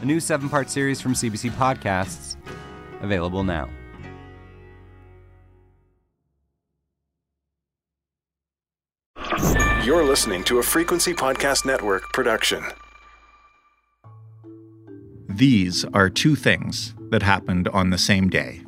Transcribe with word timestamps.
A 0.00 0.04
new 0.06 0.18
seven 0.18 0.48
part 0.48 0.70
series 0.70 0.98
from 0.98 1.12
CBC 1.12 1.50
Podcasts, 1.50 2.36
available 3.02 3.44
now. 3.44 3.68
You're 9.84 10.04
listening 10.04 10.42
to 10.44 10.58
a 10.58 10.62
Frequency 10.62 11.12
Podcast 11.12 11.66
Network 11.66 12.14
production. 12.14 12.64
These 15.28 15.84
are 15.92 16.08
two 16.08 16.34
things 16.34 16.94
that 17.10 17.22
happened 17.22 17.68
on 17.68 17.90
the 17.90 17.98
same 17.98 18.30
day. 18.30 18.62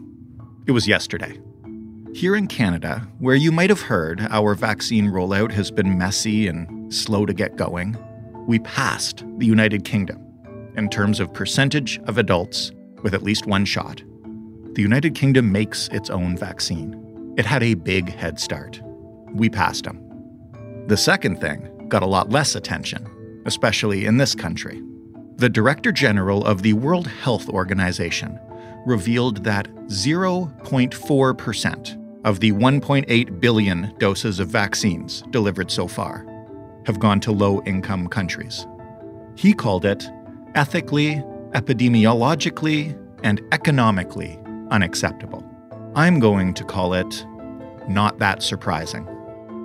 It 0.66 0.72
was 0.72 0.86
yesterday. 0.86 1.40
Here 2.12 2.36
in 2.36 2.46
Canada, 2.46 3.08
where 3.20 3.36
you 3.36 3.52
might 3.52 3.70
have 3.70 3.80
heard 3.80 4.20
our 4.28 4.54
vaccine 4.54 5.06
rollout 5.06 5.52
has 5.52 5.70
been 5.70 5.96
messy 5.96 6.46
and 6.46 6.92
slow 6.92 7.24
to 7.24 7.32
get 7.32 7.56
going, 7.56 7.96
we 8.46 8.58
passed 8.58 9.24
the 9.38 9.46
United 9.46 9.84
Kingdom 9.86 10.31
in 10.76 10.88
terms 10.88 11.20
of 11.20 11.32
percentage 11.32 12.00
of 12.06 12.18
adults 12.18 12.72
with 13.02 13.14
at 13.14 13.22
least 13.22 13.46
one 13.46 13.64
shot. 13.64 14.02
The 14.74 14.82
United 14.82 15.14
Kingdom 15.14 15.52
makes 15.52 15.88
its 15.88 16.10
own 16.10 16.36
vaccine. 16.36 17.34
It 17.36 17.46
had 17.46 17.62
a 17.62 17.74
big 17.74 18.14
head 18.14 18.40
start. 18.40 18.80
We 19.32 19.48
passed 19.48 19.84
them. 19.84 20.00
The 20.86 20.96
second 20.96 21.40
thing 21.40 21.88
got 21.88 22.02
a 22.02 22.06
lot 22.06 22.30
less 22.30 22.54
attention, 22.54 23.06
especially 23.44 24.06
in 24.06 24.16
this 24.16 24.34
country. 24.34 24.82
The 25.36 25.48
Director 25.48 25.92
General 25.92 26.44
of 26.44 26.62
the 26.62 26.72
World 26.72 27.06
Health 27.06 27.48
Organization 27.48 28.38
revealed 28.86 29.44
that 29.44 29.68
0.4% 29.86 32.24
of 32.24 32.40
the 32.40 32.52
1.8 32.52 33.40
billion 33.40 33.94
doses 33.98 34.38
of 34.38 34.48
vaccines 34.48 35.22
delivered 35.30 35.70
so 35.70 35.88
far 35.88 36.26
have 36.86 36.98
gone 36.98 37.20
to 37.20 37.32
low 37.32 37.62
income 37.62 38.08
countries. 38.08 38.66
He 39.36 39.52
called 39.52 39.84
it 39.84 40.08
ethically, 40.54 41.22
epidemiologically, 41.52 42.98
and 43.22 43.40
economically 43.52 44.38
unacceptable. 44.70 45.44
I'm 45.94 46.20
going 46.20 46.54
to 46.54 46.64
call 46.64 46.94
it 46.94 47.26
not 47.88 48.18
that 48.18 48.42
surprising. 48.42 49.04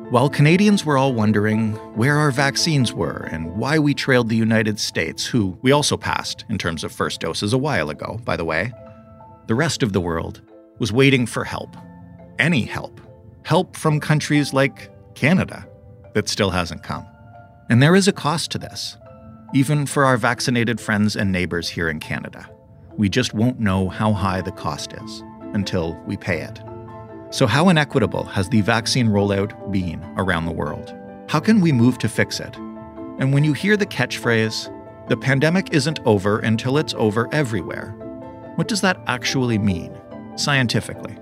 While 0.09 0.29
Canadians 0.29 0.85
were 0.85 0.97
all 0.97 1.13
wondering 1.13 1.73
where 1.95 2.17
our 2.17 2.31
vaccines 2.31 2.93
were 2.93 3.27
and 3.31 3.57
why 3.57 3.77
we 3.77 3.93
trailed 3.93 4.29
the 4.29 4.37
United 4.37 4.79
States, 4.79 5.25
who 5.25 5.57
we 5.61 5.71
also 5.71 5.97
passed 5.97 6.45
in 6.49 6.57
terms 6.57 6.83
of 6.85 6.93
first 6.93 7.19
doses 7.19 7.51
a 7.51 7.57
while 7.57 7.89
ago, 7.89 8.19
by 8.23 8.37
the 8.37 8.45
way, 8.45 8.71
the 9.47 9.55
rest 9.55 9.83
of 9.83 9.91
the 9.91 9.99
world 9.99 10.41
was 10.79 10.93
waiting 10.93 11.25
for 11.25 11.43
help. 11.43 11.75
Any 12.39 12.61
help. 12.61 13.01
Help 13.43 13.75
from 13.75 13.99
countries 13.99 14.53
like 14.53 14.89
Canada 15.13 15.67
that 16.13 16.29
still 16.29 16.51
hasn't 16.51 16.83
come. 16.83 17.05
And 17.69 17.83
there 17.83 17.95
is 17.95 18.07
a 18.07 18.13
cost 18.13 18.51
to 18.51 18.57
this, 18.57 18.97
even 19.53 19.85
for 19.85 20.05
our 20.05 20.17
vaccinated 20.17 20.79
friends 20.79 21.15
and 21.15 21.31
neighbors 21.31 21.69
here 21.69 21.89
in 21.89 21.99
Canada. 21.99 22.49
We 22.97 23.09
just 23.09 23.33
won't 23.33 23.59
know 23.59 23.89
how 23.89 24.11
high 24.11 24.41
the 24.41 24.51
cost 24.51 24.93
is 24.93 25.23
until 25.53 25.95
we 26.05 26.17
pay 26.17 26.41
it. 26.41 26.61
So, 27.29 27.45
how 27.45 27.69
inequitable 27.69 28.23
has 28.23 28.49
the 28.49 28.61
vaccine 28.61 29.09
rollout 29.09 29.71
been 29.71 30.03
around 30.17 30.45
the 30.45 30.51
world? 30.51 30.95
How 31.27 31.39
can 31.39 31.59
we 31.61 31.71
move 31.71 31.97
to 31.99 32.09
fix 32.09 32.39
it? 32.39 32.55
And 33.19 33.33
when 33.33 33.43
you 33.43 33.53
hear 33.53 33.75
the 33.75 33.85
catchphrase, 33.85 34.73
the 35.09 35.17
pandemic 35.17 35.73
isn't 35.73 35.99
over 36.05 36.39
until 36.39 36.77
it's 36.77 36.93
over 36.95 37.29
everywhere, 37.33 37.91
what 38.55 38.67
does 38.67 38.81
that 38.81 39.01
actually 39.07 39.57
mean, 39.57 39.97
scientifically? 40.35 41.17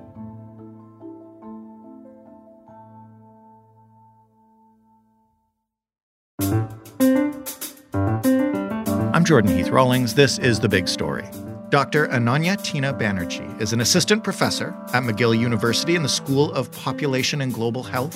I'm 9.26 9.30
Jordan 9.30 9.58
Heath 9.58 9.70
Rawlings. 9.70 10.14
This 10.14 10.38
is 10.38 10.60
The 10.60 10.70
Big 10.70 10.88
Story. 10.88 11.26
Dr. 11.70 12.08
Ananya 12.10 12.62
Tina 12.62 12.94
Banerjee 12.94 13.60
is 13.60 13.74
an 13.74 13.82
assistant 13.82 14.24
professor 14.24 14.68
at 14.94 15.02
McGill 15.02 15.36
University 15.36 15.96
in 15.96 16.04
the 16.04 16.10
School 16.10 16.54
of 16.54 16.72
Population 16.74 17.42
and 17.42 17.52
Global 17.52 17.82
Health. 17.82 18.16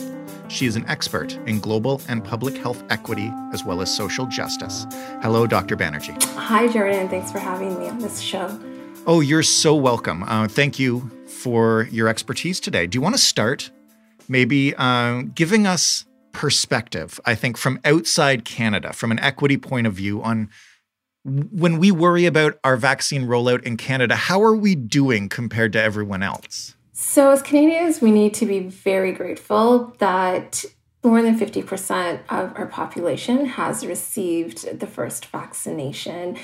She 0.49 0.67
is 0.67 0.75
an 0.75 0.87
expert 0.87 1.33
in 1.47 1.61
global 1.61 1.99
and 2.07 2.23
public 2.23 2.55
health 2.57 2.83
equity 2.91 3.33
as 3.51 3.65
well 3.65 3.81
as 3.81 3.91
social 3.91 4.27
justice. 4.27 4.85
Hello, 5.23 5.47
Dr. 5.47 5.75
Banerjee. 5.75 6.21
Hi, 6.35 6.67
Jordan. 6.67 7.09
Thanks 7.09 7.31
for 7.31 7.39
having 7.39 7.79
me 7.79 7.89
on 7.89 7.97
this 7.97 8.19
show. 8.19 8.47
Oh, 9.07 9.21
you're 9.21 9.41
so 9.41 9.73
welcome. 9.73 10.21
Uh, 10.21 10.47
thank 10.47 10.77
you 10.77 11.09
for 11.25 11.87
your 11.91 12.07
expertise 12.07 12.59
today. 12.59 12.85
Do 12.85 12.97
you 12.97 13.01
want 13.01 13.15
to 13.15 13.21
start 13.21 13.71
maybe 14.27 14.75
uh, 14.75 15.23
giving 15.33 15.65
us 15.65 16.05
perspective, 16.33 17.19
I 17.25 17.33
think, 17.33 17.57
from 17.57 17.79
outside 17.83 18.45
Canada, 18.45 18.93
from 18.93 19.09
an 19.09 19.17
equity 19.17 19.57
point 19.57 19.87
of 19.87 19.93
view 19.93 20.21
on 20.21 20.51
when 21.29 21.79
we 21.79 21.91
worry 21.91 22.25
about 22.25 22.59
our 22.63 22.77
vaccine 22.77 23.23
rollout 23.23 23.63
in 23.63 23.77
Canada, 23.77 24.15
how 24.15 24.41
are 24.41 24.55
we 24.55 24.75
doing 24.75 25.29
compared 25.29 25.73
to 25.73 25.81
everyone 25.81 26.23
else? 26.23 26.75
So, 26.91 27.31
as 27.31 27.41
Canadians, 27.41 28.01
we 28.01 28.11
need 28.11 28.33
to 28.35 28.45
be 28.45 28.59
very 28.59 29.13
grateful 29.13 29.95
that 29.99 30.65
more 31.01 31.21
than 31.21 31.39
50% 31.39 32.19
of 32.27 32.51
our 32.57 32.65
population 32.65 33.45
has 33.45 33.85
received 33.85 34.79
the 34.79 34.87
first 34.87 35.27
vaccination. 35.27 36.37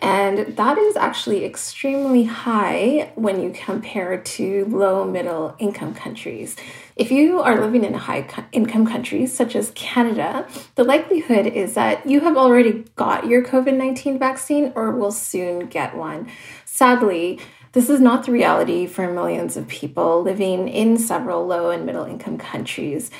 And 0.00 0.56
that 0.56 0.78
is 0.78 0.96
actually 0.96 1.44
extremely 1.44 2.24
high 2.24 3.12
when 3.14 3.40
you 3.40 3.50
compare 3.50 4.18
to 4.18 4.64
low 4.64 5.04
middle 5.04 5.54
income 5.60 5.94
countries. 5.94 6.56
If 6.96 7.12
you 7.12 7.40
are 7.40 7.60
living 7.60 7.84
in 7.84 7.94
a 7.94 7.98
high 7.98 8.26
income 8.50 8.84
country 8.84 9.26
such 9.26 9.54
as 9.54 9.70
Canada, 9.76 10.48
the 10.74 10.84
likelihood 10.84 11.46
is 11.46 11.74
that 11.74 12.04
you 12.04 12.20
have 12.20 12.36
already 12.36 12.84
got 12.96 13.28
your 13.28 13.44
COVID 13.44 13.76
19 13.76 14.18
vaccine 14.18 14.72
or 14.74 14.90
will 14.90 15.12
soon 15.12 15.66
get 15.66 15.96
one. 15.96 16.28
Sadly, 16.64 17.38
this 17.72 17.88
is 17.88 18.00
not 18.00 18.26
the 18.26 18.32
reality 18.32 18.86
for 18.86 19.12
millions 19.12 19.56
of 19.56 19.68
people 19.68 20.22
living 20.22 20.68
in 20.68 20.98
several 20.98 21.46
low 21.46 21.70
and 21.70 21.86
middle 21.86 22.04
income 22.04 22.36
countries. 22.36 23.10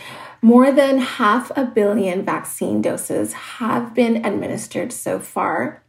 More 0.43 0.73
than 0.73 0.99
half 0.99 1.53
a 1.55 1.65
billion 1.65 2.25
vaccine 2.25 2.83
doses 2.83 3.33
have 3.33 3.95
been 3.95 4.25
administered 4.25 4.93
so 4.93 5.21
far. 5.21 5.83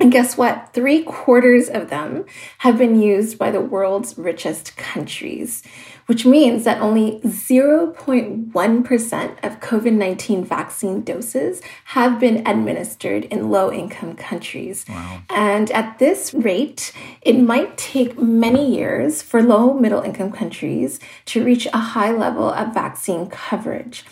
And 0.00 0.10
guess 0.10 0.36
what? 0.36 0.70
Three 0.72 1.02
quarters 1.02 1.68
of 1.68 1.88
them 1.88 2.24
have 2.58 2.78
been 2.78 3.00
used 3.00 3.38
by 3.38 3.50
the 3.50 3.60
world's 3.60 4.18
richest 4.18 4.76
countries 4.76 5.62
which 6.06 6.24
means 6.26 6.64
that 6.64 6.80
only 6.80 7.20
0.1% 7.20 9.44
of 9.44 9.60
COVID 9.60 9.92
19 9.92 10.44
vaccine 10.44 11.02
doses 11.02 11.62
have 11.86 12.20
been 12.20 12.46
administered 12.46 13.24
in 13.26 13.50
low 13.50 13.72
income 13.72 14.14
countries. 14.14 14.84
Wow. 14.88 15.22
And 15.30 15.70
at 15.70 15.98
this 15.98 16.34
rate, 16.34 16.92
it 17.22 17.38
might 17.38 17.78
take 17.78 18.18
many 18.18 18.76
years 18.76 19.22
for 19.22 19.42
low 19.42 19.72
middle 19.72 20.02
income 20.02 20.32
countries 20.32 21.00
to 21.26 21.44
reach 21.44 21.66
a 21.66 21.78
high 21.78 22.10
level 22.12 22.50
of 22.50 22.74
vaccine 22.74 23.28
coverage. 23.28 24.04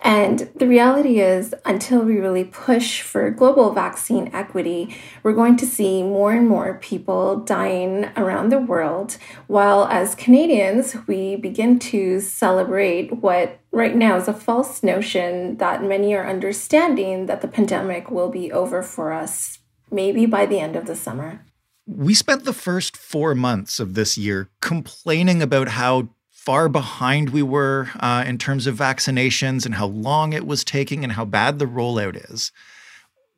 And 0.00 0.48
the 0.56 0.66
reality 0.66 1.20
is, 1.20 1.54
until 1.64 2.00
we 2.00 2.18
really 2.18 2.44
push 2.44 3.02
for 3.02 3.30
global 3.30 3.72
vaccine 3.72 4.30
equity, 4.32 4.96
we're 5.26 5.32
going 5.32 5.56
to 5.56 5.66
see 5.66 6.04
more 6.04 6.30
and 6.30 6.46
more 6.46 6.74
people 6.74 7.34
dying 7.34 8.04
around 8.16 8.50
the 8.50 8.60
world, 8.60 9.16
while 9.48 9.86
as 9.86 10.14
Canadians, 10.14 10.96
we 11.08 11.34
begin 11.34 11.80
to 11.80 12.20
celebrate 12.20 13.12
what 13.12 13.58
right 13.72 13.96
now 13.96 14.16
is 14.16 14.28
a 14.28 14.32
false 14.32 14.84
notion 14.84 15.56
that 15.56 15.82
many 15.82 16.14
are 16.14 16.28
understanding 16.28 17.26
that 17.26 17.40
the 17.40 17.48
pandemic 17.48 18.08
will 18.08 18.28
be 18.30 18.52
over 18.52 18.84
for 18.84 19.12
us 19.12 19.58
maybe 19.90 20.26
by 20.26 20.46
the 20.46 20.60
end 20.60 20.76
of 20.76 20.86
the 20.86 20.94
summer. 20.94 21.44
We 21.88 22.14
spent 22.14 22.44
the 22.44 22.52
first 22.52 22.96
four 22.96 23.34
months 23.34 23.80
of 23.80 23.94
this 23.94 24.16
year 24.16 24.48
complaining 24.60 25.42
about 25.42 25.70
how 25.70 26.08
far 26.30 26.68
behind 26.68 27.30
we 27.30 27.42
were 27.42 27.90
uh, 27.98 28.22
in 28.24 28.38
terms 28.38 28.68
of 28.68 28.76
vaccinations 28.76 29.66
and 29.66 29.74
how 29.74 29.86
long 29.86 30.32
it 30.32 30.46
was 30.46 30.62
taking 30.62 31.02
and 31.02 31.14
how 31.14 31.24
bad 31.24 31.58
the 31.58 31.66
rollout 31.66 32.30
is 32.30 32.52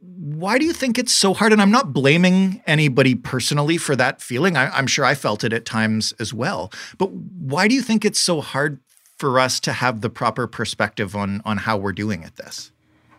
why 0.00 0.58
do 0.58 0.64
you 0.64 0.72
think 0.72 0.98
it's 0.98 1.12
so 1.12 1.34
hard? 1.34 1.52
And 1.52 1.60
I'm 1.60 1.70
not 1.70 1.92
blaming 1.92 2.62
anybody 2.66 3.14
personally 3.14 3.78
for 3.78 3.96
that 3.96 4.22
feeling. 4.22 4.56
I, 4.56 4.76
am 4.78 4.86
sure 4.86 5.04
I 5.04 5.14
felt 5.14 5.42
it 5.42 5.52
at 5.52 5.64
times 5.64 6.12
as 6.20 6.32
well. 6.32 6.72
But 6.98 7.10
why 7.10 7.66
do 7.68 7.74
you 7.74 7.82
think 7.82 8.04
it's 8.04 8.20
so 8.20 8.40
hard 8.40 8.80
for 9.18 9.40
us 9.40 9.58
to 9.60 9.72
have 9.72 10.00
the 10.00 10.10
proper 10.10 10.46
perspective 10.46 11.16
on 11.16 11.42
on 11.44 11.58
how 11.58 11.76
we're 11.76 11.92
doing 11.92 12.22
at 12.22 12.36
this? 12.36 12.70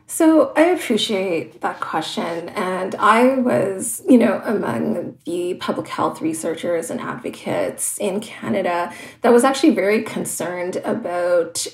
So 0.08 0.54
I 0.56 0.62
appreciate 0.62 1.62
that 1.62 1.82
question. 1.82 2.50
And 2.50 2.96
I 2.96 3.36
was, 3.36 4.02
you 4.10 4.18
know, 4.18 4.42
among 4.44 5.18
the 5.26 5.54
public 5.56 5.88
health 5.88 6.20
researchers 6.20 6.90
and 6.90 7.00
advocates 7.00 8.00
in 8.00 8.20
Canada 8.20 8.92
that 9.22 9.32
was 9.32 9.44
actually 9.44 9.76
very 9.76 10.02
concerned 10.02 10.78
about 10.78 11.68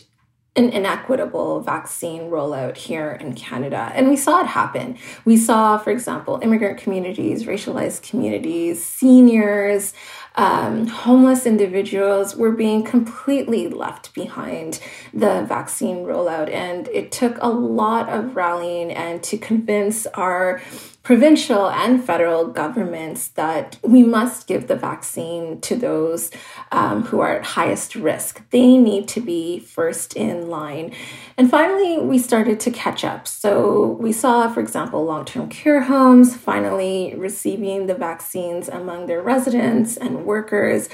an 0.56 0.70
inequitable 0.70 1.60
vaccine 1.60 2.30
rollout 2.30 2.78
here 2.78 3.12
in 3.12 3.34
Canada. 3.34 3.92
And 3.94 4.10
we 4.10 4.16
saw 4.16 4.40
it 4.42 4.48
happen. 4.48 4.98
We 5.26 5.36
saw, 5.36 5.78
for 5.78 5.92
example, 5.92 6.40
immigrant 6.42 6.78
communities, 6.78 7.44
racialized 7.46 8.08
communities, 8.08 8.84
seniors, 8.84 9.94
um, 10.36 10.88
homeless 10.88 11.46
individuals 11.46 12.36
were 12.36 12.52
being 12.52 12.84
completely 12.84 13.68
left 13.68 14.14
behind 14.14 14.80
the 15.14 15.44
vaccine 15.44 16.06
rollout. 16.06 16.50
And 16.52 16.88
it 16.90 17.12
took 17.12 17.38
a 17.42 17.50
lot 17.50 18.10
of 18.10 18.36
rallying 18.36 18.92
and 18.92 19.24
to 19.24 19.38
convince 19.38 20.06
our 20.08 20.62
provincial 21.06 21.70
and 21.70 22.04
federal 22.04 22.48
governments 22.48 23.28
that 23.30 23.78
we 23.84 24.02
must 24.02 24.48
give 24.48 24.68
the 24.68 24.76
vaccine 24.76 25.62
to 25.62 25.76
those 25.76 26.32
um, 26.72 27.04
who 27.04 27.20
are 27.20 27.38
at 27.38 27.46
highest 27.46 27.94
risk. 27.94 28.42
They 28.50 28.76
need 28.76 29.08
to 29.10 29.22
be 29.22 29.60
first 29.60 30.16
in 30.16 30.50
line. 30.50 30.94
And 31.38 31.50
finally, 31.50 32.00
we 32.00 32.18
started 32.18 32.60
to 32.62 32.72
catch 32.72 33.06
up. 33.06 33.28
So 33.28 33.98
we 34.02 34.12
saw, 34.12 34.50
for 34.52 34.62
example, 34.62 35.06
long 35.06 35.26
term 35.26 35.48
care 35.48 35.84
homes 35.84 36.36
finally 36.36 37.14
receiving 37.16 37.86
the 37.86 37.96
vaccines 37.96 38.68
among 38.68 39.06
their 39.06 39.22
residents 39.22 39.98
and 39.98 40.26
workers 40.26 40.90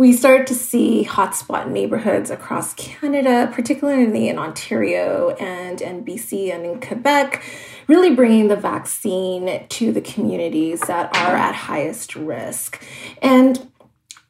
we 0.00 0.14
started 0.14 0.46
to 0.46 0.54
see 0.54 1.04
hotspot 1.04 1.68
neighborhoods 1.68 2.30
across 2.30 2.72
Canada, 2.72 3.50
particularly 3.52 4.30
in 4.30 4.38
Ontario 4.38 5.36
and, 5.38 5.82
and 5.82 6.06
BC 6.06 6.50
and 6.54 6.64
in 6.64 6.80
Quebec, 6.80 7.42
really 7.90 8.14
bringing 8.14 8.46
the 8.46 8.54
vaccine 8.54 9.66
to 9.66 9.90
the 9.90 10.00
communities 10.00 10.80
that 10.82 11.06
are 11.16 11.34
at 11.34 11.56
highest 11.56 12.14
risk. 12.14 12.80
And 13.20 13.68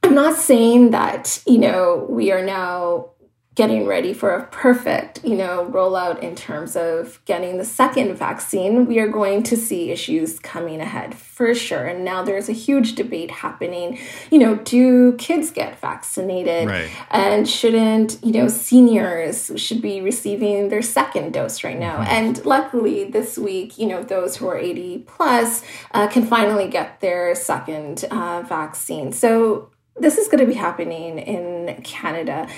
I'm 0.03 0.15
not 0.15 0.37
saying 0.37 0.93
that, 0.93 1.43
you 1.47 1.59
know, 1.59 2.07
we 2.09 2.33
are 2.33 2.43
now 2.43 3.11
getting 3.57 3.85
ready 3.85 4.13
for 4.13 4.31
a 4.31 4.47
perfect, 4.47 5.25
you 5.25 5.35
know, 5.35 5.69
rollout 5.73 6.21
in 6.21 6.37
terms 6.37 6.77
of 6.77 7.21
getting 7.25 7.59
the 7.59 7.65
second 7.65 8.15
vaccine, 8.15 8.87
we 8.87 9.01
are 9.01 9.09
going 9.09 9.43
to 9.43 9.57
see 9.57 9.91
issues 9.91 10.39
coming 10.39 10.81
ahead 10.81 11.17
for 11.17 11.53
sure. 11.53 11.85
And 11.85 12.05
now 12.05 12.23
there's 12.23 12.49
a 12.49 12.53
huge 12.53 12.95
debate 12.95 13.31
happening. 13.31 13.99
You 14.31 14.39
know, 14.39 14.55
do 14.55 15.15
kids 15.15 15.51
get 15.51 15.81
vaccinated? 15.81 16.69
Right. 16.69 16.91
And 17.11 17.49
shouldn't, 17.49 18.23
you 18.23 18.33
know, 18.33 18.47
seniors 18.47 19.51
should 19.57 19.83
be 19.83 20.01
receiving 20.01 20.69
their 20.69 20.83
second 20.83 21.33
dose 21.33 21.65
right 21.65 21.79
now? 21.79 21.99
Mm-hmm. 21.99 22.15
And 22.15 22.47
luckily 22.47 23.11
this 23.11 23.37
week, 23.37 23.79
you 23.79 23.87
know, 23.89 24.05
those 24.05 24.37
who 24.37 24.47
are 24.47 24.57
80 24.57 24.99
plus 25.09 25.65
uh, 25.91 26.07
can 26.07 26.25
finally 26.25 26.69
get 26.69 27.01
their 27.01 27.35
second 27.35 28.05
uh, 28.13 28.43
vaccine. 28.43 29.13
So 29.13 29.70
this 29.97 30.19
is 30.19 30.29
going 30.29 30.41
to 30.41 30.47
be 30.47 30.55
happening 30.55 31.19
in 31.19 31.83
Canada. 31.83 32.49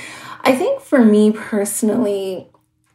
I 0.43 0.55
think 0.55 0.81
for 0.81 1.05
me 1.05 1.32
personally, 1.32 2.49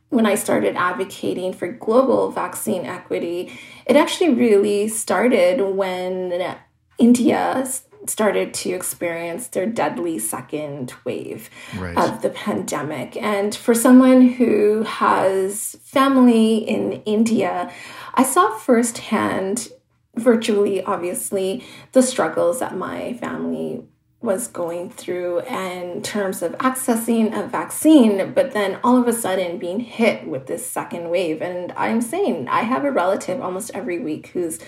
when 0.09 0.25
I 0.25 0.35
started 0.35 0.75
advocating 0.75 1.53
for 1.53 1.71
global 1.71 2.31
vaccine 2.31 2.85
equity, 2.85 3.51
it 3.85 3.95
actually 3.95 4.33
really 4.33 4.87
started 4.87 5.61
when 5.61 6.55
India 6.97 7.67
started 8.05 8.53
to 8.53 8.69
experience 8.71 9.47
their 9.49 9.65
deadly 9.65 10.17
second 10.17 10.93
wave 11.03 11.49
right. 11.77 11.97
of 11.97 12.21
the 12.21 12.29
pandemic. 12.29 13.17
And 13.17 13.53
for 13.53 13.73
someone 13.73 14.21
who 14.21 14.83
has 14.83 15.75
family 15.83 16.57
in 16.57 17.01
India, 17.03 17.71
I 18.13 18.23
saw 18.23 18.57
firsthand, 18.57 19.69
virtually 20.15 20.81
obviously, 20.83 21.65
the 21.91 22.01
struggles 22.01 22.59
that 22.59 22.77
my 22.77 23.13
family 23.15 23.83
was 24.21 24.47
going 24.47 24.89
through 24.89 25.41
in 25.41 26.01
terms 26.01 26.41
of 26.41 26.53
accessing 26.53 27.37
a 27.37 27.47
vaccine, 27.47 28.33
but 28.33 28.51
then 28.51 28.79
all 28.83 28.97
of 28.97 29.07
a 29.07 29.13
sudden 29.13 29.59
being 29.59 29.79
hit 29.79 30.27
with 30.27 30.47
this 30.47 30.65
second 30.65 31.09
wave. 31.09 31.41
And 31.41 31.71
I'm 31.73 32.01
saying 32.01 32.47
I 32.47 32.61
have 32.61 32.83
a 32.83 32.91
relative 32.91 33.41
almost 33.41 33.71
every 33.75 33.99
week 33.99 34.27
who's 34.27 34.59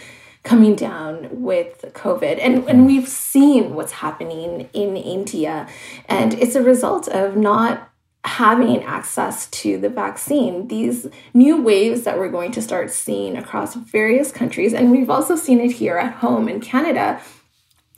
coming 0.43 0.75
down 0.75 1.41
with 1.41 1.83
COVID. 1.93 2.39
And, 2.39 2.63
and 2.69 2.85
we've 2.85 3.07
seen 3.07 3.73
what's 3.73 3.91
happening 3.93 4.69
in 4.71 4.95
India. 4.95 5.67
And 6.07 6.35
it's 6.35 6.55
a 6.55 6.63
result 6.63 7.07
of 7.07 7.35
not 7.35 7.89
having 8.25 8.83
access 8.83 9.47
to 9.47 9.77
the 9.77 9.89
vaccine. 9.89 10.67
These 10.67 11.07
new 11.33 11.61
waves 11.61 12.03
that 12.03 12.17
we're 12.17 12.29
going 12.29 12.51
to 12.51 12.61
start 12.61 12.91
seeing 12.91 13.37
across 13.37 13.75
various 13.75 14.31
countries, 14.31 14.73
and 14.73 14.91
we've 14.91 15.09
also 15.09 15.35
seen 15.35 15.61
it 15.61 15.71
here 15.71 15.97
at 15.97 16.15
home 16.15 16.49
in 16.49 16.59
Canada 16.59 17.21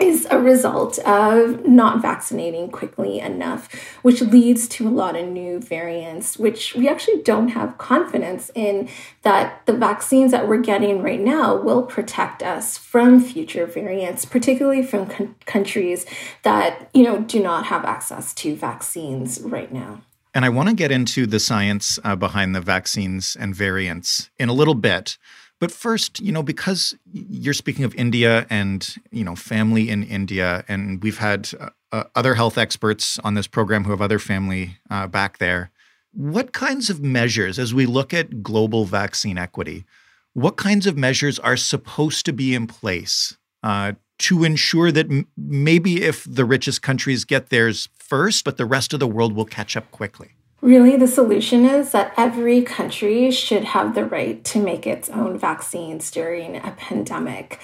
is 0.01 0.27
a 0.31 0.39
result 0.39 0.97
of 0.99 1.65
not 1.67 2.01
vaccinating 2.01 2.69
quickly 2.69 3.19
enough, 3.19 3.71
which 4.01 4.21
leads 4.21 4.67
to 4.67 4.87
a 4.87 4.89
lot 4.89 5.15
of 5.15 5.27
new 5.27 5.59
variants, 5.59 6.37
which 6.37 6.73
we 6.75 6.89
actually 6.89 7.21
don't 7.21 7.49
have 7.49 7.77
confidence 7.77 8.49
in 8.55 8.89
that 9.21 9.65
the 9.65 9.73
vaccines 9.73 10.31
that 10.31 10.47
we're 10.47 10.57
getting 10.57 11.01
right 11.01 11.19
now 11.19 11.55
will 11.55 11.83
protect 11.83 12.41
us 12.41 12.77
from 12.77 13.21
future 13.21 13.65
variants, 13.65 14.25
particularly 14.25 14.83
from 14.83 15.05
con- 15.05 15.35
countries 15.45 16.05
that, 16.43 16.89
you 16.93 17.03
know, 17.03 17.19
do 17.19 17.41
not 17.41 17.65
have 17.65 17.85
access 17.85 18.33
to 18.33 18.55
vaccines 18.55 19.39
right 19.41 19.71
now. 19.71 20.01
And 20.33 20.45
I 20.45 20.49
want 20.49 20.69
to 20.69 20.75
get 20.75 20.91
into 20.91 21.27
the 21.27 21.39
science 21.39 21.99
uh, 22.03 22.15
behind 22.15 22.55
the 22.55 22.61
vaccines 22.61 23.35
and 23.37 23.53
variants 23.53 24.29
in 24.39 24.47
a 24.47 24.53
little 24.53 24.75
bit. 24.75 25.17
But 25.61 25.71
first, 25.71 26.19
you 26.19 26.31
know, 26.31 26.41
because 26.41 26.95
you're 27.13 27.53
speaking 27.53 27.85
of 27.85 27.93
India 27.93 28.47
and, 28.49 28.95
you 29.11 29.23
know, 29.23 29.35
family 29.35 29.91
in 29.91 30.01
India, 30.01 30.65
and 30.67 31.01
we've 31.03 31.19
had 31.19 31.51
uh, 31.59 31.69
uh, 31.91 32.03
other 32.15 32.33
health 32.33 32.57
experts 32.57 33.19
on 33.19 33.35
this 33.35 33.45
program 33.45 33.83
who 33.83 33.91
have 33.91 34.01
other 34.01 34.17
family 34.17 34.77
uh, 34.89 35.05
back 35.05 35.37
there, 35.37 35.69
what 36.13 36.51
kinds 36.51 36.89
of 36.89 37.03
measures, 37.03 37.59
as 37.59 37.75
we 37.75 37.85
look 37.85 38.11
at 38.11 38.41
global 38.41 38.85
vaccine 38.85 39.37
equity, 39.37 39.85
what 40.33 40.57
kinds 40.57 40.87
of 40.87 40.97
measures 40.97 41.37
are 41.37 41.55
supposed 41.55 42.25
to 42.25 42.33
be 42.33 42.55
in 42.55 42.65
place 42.65 43.37
uh, 43.61 43.93
to 44.17 44.43
ensure 44.43 44.91
that 44.91 45.11
m- 45.11 45.27
maybe 45.37 46.01
if 46.01 46.25
the 46.27 46.43
richest 46.43 46.81
countries 46.81 47.23
get 47.23 47.49
theirs 47.49 47.87
first, 47.93 48.45
but 48.45 48.57
the 48.57 48.65
rest 48.65 48.93
of 48.93 48.99
the 48.99 49.07
world 49.07 49.35
will 49.35 49.45
catch 49.45 49.77
up 49.77 49.91
quickly? 49.91 50.31
Really, 50.61 50.95
the 50.95 51.07
solution 51.07 51.65
is 51.65 51.91
that 51.91 52.13
every 52.17 52.61
country 52.61 53.31
should 53.31 53.63
have 53.63 53.95
the 53.95 54.05
right 54.05 54.43
to 54.45 54.61
make 54.61 54.85
its 54.85 55.09
own 55.09 55.39
vaccines 55.39 56.11
during 56.11 56.57
a 56.57 56.71
pandemic. 56.77 57.59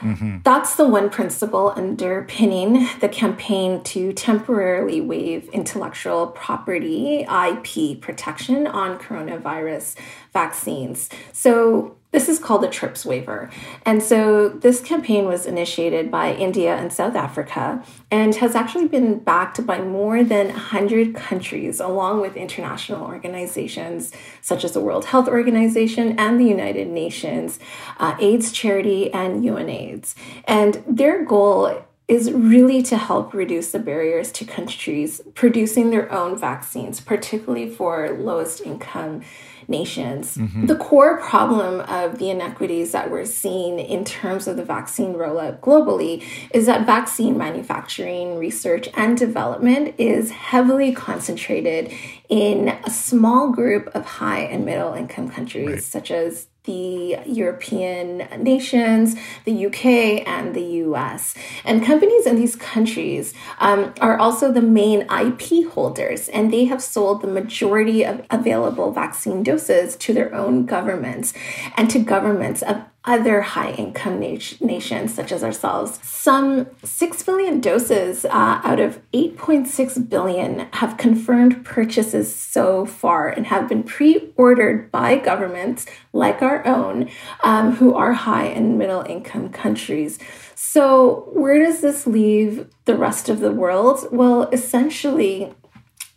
Mm-hmm. 0.00 0.38
That's 0.44 0.76
the 0.76 0.86
one 0.86 1.08
principle 1.08 1.72
underpinning 1.74 2.88
the 3.00 3.08
campaign 3.08 3.82
to 3.84 4.12
temporarily 4.12 5.00
waive 5.00 5.48
intellectual 5.48 6.26
property 6.26 7.20
IP 7.22 7.98
protection 8.02 8.66
on 8.66 8.98
coronavirus 8.98 9.96
vaccines. 10.34 11.08
So, 11.32 11.96
this 12.12 12.28
is 12.28 12.38
called 12.38 12.62
the 12.62 12.68
TRIPS 12.68 13.04
waiver. 13.04 13.50
And 13.84 14.02
so 14.02 14.50
this 14.50 14.80
campaign 14.80 15.24
was 15.24 15.46
initiated 15.46 16.10
by 16.10 16.34
India 16.34 16.76
and 16.76 16.92
South 16.92 17.16
Africa 17.16 17.82
and 18.10 18.34
has 18.36 18.54
actually 18.54 18.86
been 18.86 19.18
backed 19.18 19.66
by 19.66 19.80
more 19.80 20.22
than 20.22 20.48
100 20.48 21.14
countries, 21.14 21.80
along 21.80 22.20
with 22.20 22.36
international 22.36 23.04
organizations 23.04 24.12
such 24.42 24.62
as 24.62 24.72
the 24.72 24.80
World 24.80 25.06
Health 25.06 25.26
Organization 25.26 26.18
and 26.18 26.38
the 26.38 26.44
United 26.44 26.88
Nations, 26.88 27.58
uh, 27.98 28.14
AIDS 28.20 28.52
Charity, 28.52 29.12
and 29.12 29.42
UNAIDS. 29.42 30.14
And 30.44 30.84
their 30.86 31.24
goal 31.24 31.82
is 32.08 32.30
really 32.30 32.82
to 32.82 32.98
help 32.98 33.32
reduce 33.32 33.72
the 33.72 33.78
barriers 33.78 34.30
to 34.32 34.44
countries 34.44 35.22
producing 35.34 35.88
their 35.90 36.12
own 36.12 36.36
vaccines, 36.36 37.00
particularly 37.00 37.70
for 37.70 38.10
lowest 38.10 38.60
income 38.60 39.22
nations. 39.68 40.36
Mm-hmm. 40.36 40.66
The 40.66 40.76
core 40.76 41.20
problem 41.20 41.80
of 41.80 42.18
the 42.18 42.30
inequities 42.30 42.92
that 42.92 43.10
we're 43.10 43.24
seeing 43.24 43.78
in 43.78 44.04
terms 44.04 44.46
of 44.46 44.56
the 44.56 44.64
vaccine 44.64 45.14
rollout 45.14 45.60
globally 45.60 46.24
is 46.52 46.66
that 46.66 46.86
vaccine 46.86 47.36
manufacturing, 47.36 48.38
research, 48.38 48.88
and 48.94 49.16
development 49.16 49.94
is 49.98 50.30
heavily 50.30 50.92
concentrated 50.92 51.92
in 52.28 52.68
a 52.84 52.90
small 52.90 53.50
group 53.50 53.88
of 53.94 54.04
high 54.04 54.40
and 54.40 54.64
middle 54.64 54.94
income 54.94 55.28
countries, 55.28 55.68
right. 55.68 55.82
such 55.82 56.10
as 56.10 56.48
the 56.64 57.18
European 57.26 58.18
nations, 58.40 59.16
the 59.44 59.66
UK, 59.66 60.26
and 60.26 60.54
the 60.54 60.62
US. 60.84 61.34
And 61.64 61.84
companies 61.84 62.26
in 62.26 62.36
these 62.36 62.54
countries 62.54 63.34
um, 63.58 63.92
are 64.00 64.16
also 64.18 64.52
the 64.52 64.62
main 64.62 65.02
IP 65.10 65.72
holders, 65.72 66.28
and 66.28 66.52
they 66.52 66.66
have 66.66 66.82
sold 66.82 67.22
the 67.22 67.26
majority 67.26 68.04
of 68.04 68.24
available 68.30 68.92
vaccine 68.92 69.42
doses 69.42 69.96
to 69.96 70.14
their 70.14 70.32
own 70.34 70.66
governments 70.66 71.32
and 71.76 71.90
to 71.90 71.98
governments 71.98 72.62
of 72.62 72.82
other 73.04 73.40
high 73.40 73.72
income 73.72 74.20
nations 74.20 75.12
such 75.12 75.32
as 75.32 75.42
ourselves. 75.42 75.98
Some 76.02 76.68
6 76.84 77.22
billion 77.24 77.60
doses 77.60 78.24
uh, 78.24 78.60
out 78.62 78.78
of 78.78 79.00
8.6 79.12 80.08
billion 80.08 80.60
have 80.72 80.96
confirmed 80.96 81.64
purchases 81.64 82.34
so 82.34 82.86
far 82.86 83.28
and 83.28 83.46
have 83.46 83.68
been 83.68 83.82
pre 83.82 84.32
ordered 84.36 84.90
by 84.92 85.16
governments 85.16 85.86
like 86.12 86.42
our 86.42 86.64
own 86.66 87.10
um, 87.42 87.76
who 87.76 87.94
are 87.94 88.12
high 88.12 88.46
and 88.46 88.78
middle 88.78 89.02
income 89.02 89.48
countries. 89.48 90.18
So, 90.54 91.28
where 91.32 91.58
does 91.58 91.80
this 91.80 92.06
leave 92.06 92.68
the 92.84 92.96
rest 92.96 93.28
of 93.28 93.40
the 93.40 93.50
world? 93.50 94.06
Well, 94.12 94.44
essentially, 94.50 95.52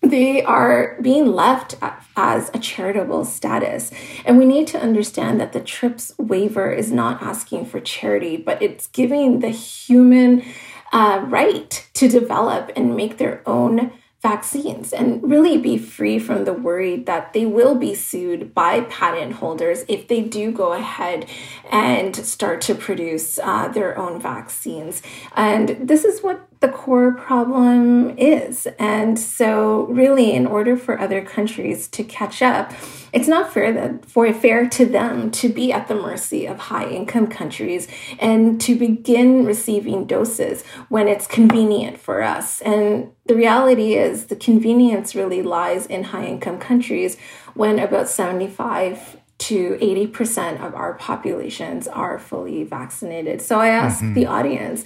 they 0.10 0.44
are 0.44 0.98
being 1.02 1.28
left 1.28 1.76
as 2.16 2.50
a 2.54 2.60
charitable 2.60 3.26
status. 3.26 3.92
And 4.26 4.38
we 4.38 4.46
need 4.46 4.68
to 4.68 4.80
understand 4.80 5.40
that 5.40 5.54
the 5.54 5.60
TRIPS 5.60 6.14
waiver 6.18 6.72
is 6.72 6.92
not 6.92 7.22
asking 7.22 7.66
for 7.66 7.80
charity, 7.80 8.38
but 8.38 8.62
it's 8.62 8.88
giving 8.88 9.40
the 9.40 9.50
human 9.50 10.44
uh, 10.92 11.26
right 11.28 11.88
to 11.94 12.08
develop 12.08 12.72
and 12.76 12.96
make 12.96 13.18
their 13.18 13.42
own 13.46 13.92
vaccines 14.26 14.92
and 14.92 15.22
really 15.22 15.56
be 15.56 15.78
free 15.78 16.18
from 16.18 16.46
the 16.46 16.54
worry 16.68 16.96
that 16.96 17.34
they 17.34 17.46
will 17.46 17.76
be 17.76 17.94
sued 17.94 18.56
by 18.56 18.82
patent 18.82 19.34
holders 19.34 19.86
if 19.88 20.08
they 20.08 20.22
do 20.22 20.52
go 20.52 20.74
ahead 20.74 21.28
and 21.70 22.16
start 22.16 22.60
to 22.60 22.74
produce 22.74 23.38
uh, 23.38 23.68
their 23.68 23.96
own 23.96 24.20
vaccines. 24.20 25.04
And 25.36 25.78
this 25.80 26.04
is 26.04 26.24
what 26.24 26.48
the 26.60 26.70
core 26.70 27.14
problem 27.14 28.18
is. 28.18 28.68
And 28.80 29.20
so, 29.20 29.86
really, 30.02 30.34
in 30.34 30.48
order 30.48 30.76
for 30.76 31.00
other 31.00 31.24
countries 31.24 31.88
to 31.90 32.04
catch 32.04 32.42
up, 32.42 32.74
it's 33.16 33.30
not 33.30 33.54
fair 33.54 33.72
that 33.72 34.06
for 34.06 34.26
it 34.26 34.36
fair 34.36 34.68
to 34.68 34.86
them 34.86 35.32
to 35.32 35.48
be 35.48 35.72
at 35.72 35.88
the 35.88 35.96
mercy 35.96 36.46
of 36.46 36.60
high 36.60 36.90
income 36.90 37.28
countries 37.28 37.88
and 38.20 38.60
to 38.60 38.78
begin 38.78 39.46
receiving 39.46 40.06
doses 40.06 40.66
when 40.90 41.08
it's 41.08 41.26
convenient 41.26 41.98
for 41.98 42.22
us. 42.22 42.60
And 42.62 43.14
the 43.26 43.36
reality 43.36 43.94
is, 43.94 44.26
the 44.26 44.36
convenience 44.36 45.16
really 45.16 45.42
lies 45.42 45.86
in 45.86 46.04
high 46.04 46.26
income 46.26 46.60
countries 46.60 47.16
when 47.54 47.80
about 47.80 48.10
75 48.10 49.16
to 49.38 49.78
80% 49.82 50.62
of 50.62 50.76
our 50.76 50.96
populations 50.96 51.88
are 51.88 52.20
fully 52.20 52.66
vaccinated. 52.66 53.42
So 53.42 53.62
I 53.62 53.70
ask 53.70 54.04
mm-hmm. 54.04 54.14
the 54.14 54.26
audience, 54.26 54.84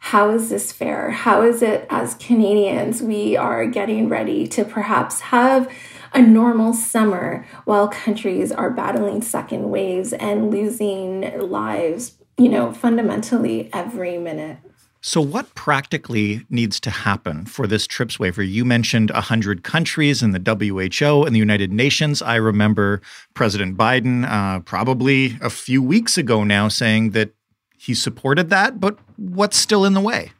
how 0.00 0.30
is 0.30 0.50
this 0.50 0.72
fair? 0.72 1.12
How 1.12 1.42
is 1.42 1.62
it 1.62 1.86
as 1.88 2.14
Canadians 2.14 3.00
we 3.00 3.36
are 3.36 3.64
getting 3.66 4.08
ready 4.08 4.48
to 4.48 4.64
perhaps 4.64 5.20
have 5.20 5.70
a 6.14 6.22
normal 6.22 6.72
summer 6.72 7.46
while 7.64 7.88
countries 7.88 8.52
are 8.52 8.70
battling 8.70 9.20
second 9.22 9.70
waves 9.70 10.12
and 10.12 10.50
losing 10.50 11.38
lives, 11.38 12.16
you 12.38 12.48
know, 12.48 12.72
fundamentally 12.72 13.70
every 13.72 14.18
minute? 14.18 14.58
So, 15.06 15.20
what 15.20 15.54
practically 15.54 16.46
needs 16.48 16.80
to 16.80 16.88
happen 16.88 17.44
for 17.44 17.66
this 17.66 17.86
TRIPS 17.86 18.18
waiver? 18.18 18.42
You 18.42 18.64
mentioned 18.64 19.10
100 19.10 19.62
countries 19.62 20.22
in 20.22 20.30
the 20.30 20.38
WHO 20.40 21.24
and 21.24 21.34
the 21.34 21.38
United 21.38 21.70
Nations. 21.70 22.22
I 22.22 22.36
remember 22.36 23.02
President 23.34 23.76
Biden, 23.76 24.26
uh, 24.26 24.60
probably 24.60 25.36
a 25.42 25.50
few 25.50 25.82
weeks 25.82 26.16
ago 26.16 26.42
now, 26.42 26.68
saying 26.68 27.10
that 27.10 27.34
he 27.76 27.92
supported 27.92 28.48
that, 28.48 28.80
but 28.80 28.98
what's 29.18 29.58
still 29.58 29.84
in 29.84 29.92
the 29.92 30.00
way? 30.00 30.32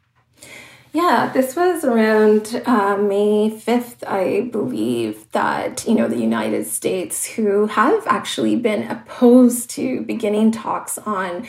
Yeah, 0.95 1.29
this 1.33 1.57
was 1.57 1.83
around 1.83 2.61
uh, 2.65 2.95
May 2.95 3.49
5th, 3.49 4.07
I 4.07 4.47
believe, 4.49 5.29
that, 5.33 5.85
you 5.85 5.93
know, 5.93 6.07
the 6.07 6.17
United 6.17 6.67
States, 6.67 7.25
who 7.25 7.67
have 7.67 8.07
actually 8.07 8.55
been 8.55 8.89
opposed 8.89 9.69
to 9.71 10.03
beginning 10.03 10.53
talks 10.53 10.97
on 10.99 11.45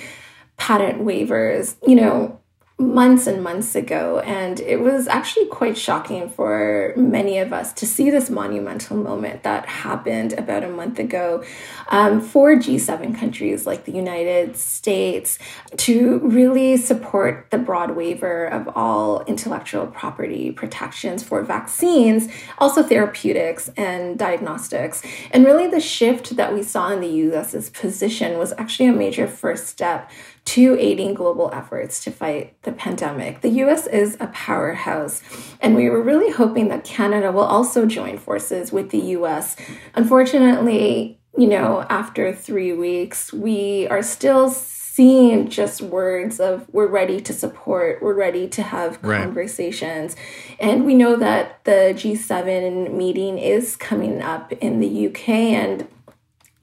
patent 0.56 1.02
waivers, 1.02 1.76
you 1.86 1.94
know, 1.94 2.40
months 2.78 3.26
and 3.26 3.42
months 3.42 3.75
ago. 3.75 4.18
And 4.21 4.61
it 4.61 4.80
was 4.80 5.09
actually 5.09 5.47
quite 5.47 5.78
shocking 5.78 6.28
for 6.28 6.92
many 6.95 7.38
of 7.38 7.50
us 7.50 7.73
to 7.75 7.87
see 7.87 8.11
this 8.11 8.28
monumental 8.28 8.99
moment 8.99 9.45
that 9.45 9.66
happened 9.66 10.35
about 10.35 10.62
a 10.62 10.68
month 10.68 10.99
ago 10.99 11.42
um, 11.88 12.21
for 12.21 12.54
G7 12.54 13.18
countries 13.18 13.66
like 13.66 13.87
the 13.87 13.92
United 13.92 14.59
States 14.59 15.38
to 15.78 16.18
really 16.18 16.76
support 16.76 17.47
the 17.50 17.56
broad 17.56 17.97
waiver 17.97 18.47
of 18.47 18.68
all 18.76 19.25
intellectual 19.25 19.87
property 19.87 20.50
protections 20.50 21.23
for 21.23 21.42
vaccines, 21.42 22.28
also 22.59 22.83
therapeutics 22.83 23.71
and 23.78 24.18
diagnostics. 24.18 25.02
And 25.30 25.47
really, 25.47 25.66
the 25.66 25.80
shift 25.80 26.37
that 26.37 26.52
we 26.52 26.62
saw 26.62 26.92
in 26.92 27.00
the 27.00 27.09
US's 27.09 27.71
position 27.71 28.37
was 28.37 28.52
actually 28.59 28.88
a 28.90 28.92
major 28.92 29.26
first 29.26 29.66
step 29.66 30.11
to 30.46 30.76
aiding 30.78 31.12
global 31.12 31.50
efforts 31.52 32.02
to 32.04 32.10
fight 32.10 32.60
the 32.62 32.72
pandemic. 32.72 33.40
The 33.40 33.50
US 33.64 33.86
is 33.86 34.16
a 34.20 34.28
powerhouse, 34.28 35.22
and 35.60 35.74
we 35.74 35.90
were 35.90 36.00
really 36.00 36.32
hoping 36.32 36.68
that 36.68 36.84
Canada 36.84 37.32
will 37.32 37.42
also 37.42 37.84
join 37.84 38.16
forces 38.16 38.72
with 38.72 38.90
the 38.90 38.98
US. 38.98 39.56
Unfortunately, 39.94 41.18
you 41.36 41.48
know, 41.48 41.84
after 41.90 42.32
three 42.32 42.72
weeks, 42.72 43.32
we 43.32 43.86
are 43.88 44.02
still 44.02 44.48
seeing 44.96 45.46
just 45.50 45.82
words 45.82 46.40
of 46.40 46.66
we're 46.72 46.86
ready 46.86 47.20
to 47.20 47.32
support, 47.34 48.00
we're 48.00 48.14
ready 48.14 48.48
to 48.48 48.62
have 48.62 48.98
right. 49.02 49.22
conversations. 49.22 50.16
And 50.58 50.86
we 50.86 50.94
know 50.94 51.16
that 51.16 51.62
the 51.64 51.92
G7 51.94 52.94
meeting 52.94 53.36
is 53.36 53.76
coming 53.76 54.22
up 54.22 54.52
in 54.52 54.80
the 54.80 55.08
UK 55.08 55.28
and 55.28 55.86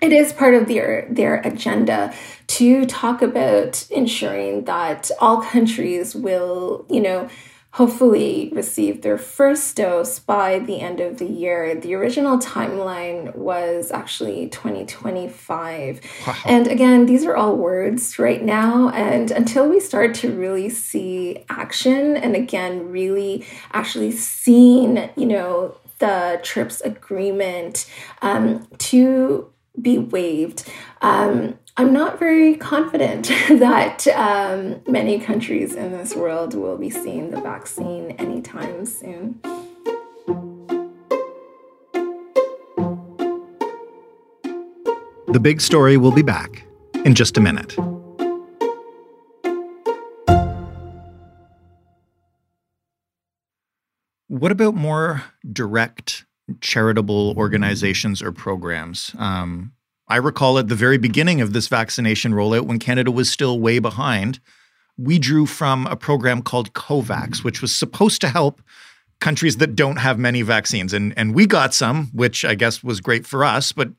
it 0.04 0.12
is 0.12 0.34
part 0.34 0.54
of 0.54 0.68
their 0.68 1.08
their 1.10 1.36
agenda 1.36 2.14
to 2.48 2.86
talk 2.86 3.22
about 3.22 3.88
ensuring 3.90 4.66
that 4.66 5.10
all 5.20 5.42
countries 5.42 6.14
will, 6.14 6.86
you 6.90 7.00
know, 7.00 7.30
hopefully 7.72 8.52
receive 8.54 9.02
their 9.02 9.18
first 9.18 9.78
dose 9.78 10.20
by 10.20 10.60
the 10.60 10.82
end 10.82 11.00
of 11.00 11.20
the 11.20 11.26
year. 11.26 11.74
The 11.74 11.96
original 11.96 12.38
timeline 12.38 13.34
was 13.34 13.92
actually 13.92 14.50
2025. 14.50 16.02
Wow. 16.28 16.36
And 16.46 16.68
again, 16.68 17.06
these 17.06 17.24
are 17.26 17.36
all 17.36 17.56
words 17.56 18.20
right 18.20 18.44
now. 18.44 18.90
And 18.90 19.32
until 19.32 19.70
we 19.70 19.80
start 19.80 20.14
to 20.16 20.32
really 20.32 20.70
see 20.70 21.46
action 21.50 22.18
and 22.18 22.36
again, 22.36 22.90
really 22.92 23.46
actually 23.72 24.12
seeing, 24.12 25.10
you 25.16 25.26
know, 25.26 25.78
the 26.00 26.42
TRIPS 26.44 26.82
agreement 26.82 27.90
um, 28.22 28.68
to 28.78 29.53
be 29.80 29.98
waived. 29.98 30.72
Um, 31.02 31.58
I'm 31.76 31.92
not 31.92 32.20
very 32.20 32.56
confident 32.56 33.26
that 33.50 34.08
um, 34.10 34.82
many 34.88 35.20
countries 35.20 35.74
in 35.76 35.92
this 35.92 36.16
world 36.16 36.54
will 36.54 36.78
be 36.78 36.90
seeing 36.90 37.32
the 37.32 37.42
vaccine 37.42 38.12
anytime 38.12 38.86
soon. 38.86 39.40
The 45.28 45.40
big 45.40 45.62
story 45.62 45.98
will 45.98 46.12
be 46.12 46.22
back 46.22 46.64
in 47.06 47.16
just 47.16 47.38
a 47.38 47.42
minute. 47.42 47.76
What 54.28 54.52
about 54.52 54.76
more 54.76 55.24
direct 55.52 56.26
charitable 56.62 57.34
organizations 57.38 58.22
or 58.22 58.32
programs. 58.32 59.16
Um, 59.18 59.74
I 60.08 60.18
recall 60.18 60.60
at 60.60 60.68
the 60.68 60.76
very 60.76 60.98
beginning 60.98 61.42
of 61.42 61.54
this 61.54 61.68
vaccination 61.68 62.34
rollout, 62.34 62.64
when 62.64 62.80
Canada 62.80 63.12
was 63.12 63.30
still 63.30 63.60
way 63.60 63.80
behind, 63.80 64.40
we 64.98 65.18
drew 65.18 65.46
from 65.46 65.88
a 65.88 65.96
program 65.96 66.42
called 66.42 66.74
COVAX, 66.74 67.44
which 67.44 67.62
was 67.62 67.74
supposed 67.74 68.22
to 68.22 68.30
help 68.30 68.62
countries 69.20 69.58
that 69.58 69.76
don't 69.76 69.98
have 69.98 70.20
many 70.20 70.42
vaccines. 70.42 70.94
And, 70.94 71.14
and 71.18 71.34
we 71.34 71.48
got 71.48 71.74
some, 71.74 72.08
which 72.14 72.44
I 72.44 72.56
guess 72.56 72.84
was 72.84 73.00
great 73.00 73.26
for 73.26 73.44
us, 73.44 73.72
but 73.72 73.90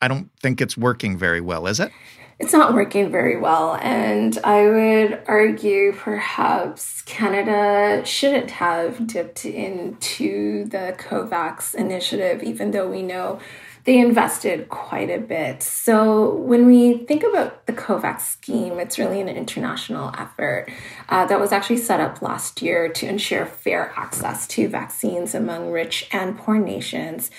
I 0.00 0.08
don't 0.08 0.30
think 0.40 0.60
it's 0.60 0.76
working 0.76 1.16
very 1.18 1.40
well, 1.40 1.66
is 1.66 1.78
it? 1.78 1.92
It's 2.38 2.52
not 2.52 2.74
working 2.74 3.10
very 3.10 3.36
well. 3.36 3.76
And 3.76 4.38
I 4.44 4.68
would 4.68 5.22
argue 5.26 5.92
perhaps 5.92 7.02
Canada 7.02 8.04
shouldn't 8.04 8.50
have 8.52 9.06
dipped 9.06 9.46
into 9.46 10.66
the 10.66 10.94
COVAX 10.98 11.74
initiative, 11.74 12.42
even 12.42 12.72
though 12.72 12.88
we 12.88 13.02
know 13.02 13.40
they 13.84 13.98
invested 13.98 14.68
quite 14.68 15.10
a 15.10 15.18
bit. 15.18 15.62
So 15.62 16.34
when 16.34 16.66
we 16.66 16.98
think 17.06 17.22
about 17.22 17.66
the 17.66 17.72
COVAX 17.72 18.20
scheme, 18.20 18.80
it's 18.80 18.98
really 18.98 19.20
an 19.20 19.28
international 19.28 20.12
effort 20.18 20.68
uh, 21.08 21.24
that 21.26 21.40
was 21.40 21.52
actually 21.52 21.76
set 21.78 22.00
up 22.00 22.20
last 22.20 22.60
year 22.60 22.88
to 22.88 23.06
ensure 23.06 23.46
fair 23.46 23.94
access 23.96 24.46
to 24.48 24.68
vaccines 24.68 25.36
among 25.36 25.70
rich 25.70 26.08
and 26.12 26.36
poor 26.36 26.58
nations. 26.58 27.30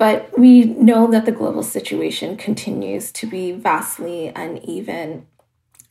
But 0.00 0.38
we 0.38 0.64
know 0.64 1.10
that 1.10 1.26
the 1.26 1.30
global 1.30 1.62
situation 1.62 2.38
continues 2.38 3.12
to 3.12 3.26
be 3.26 3.52
vastly 3.52 4.32
uneven. 4.34 5.26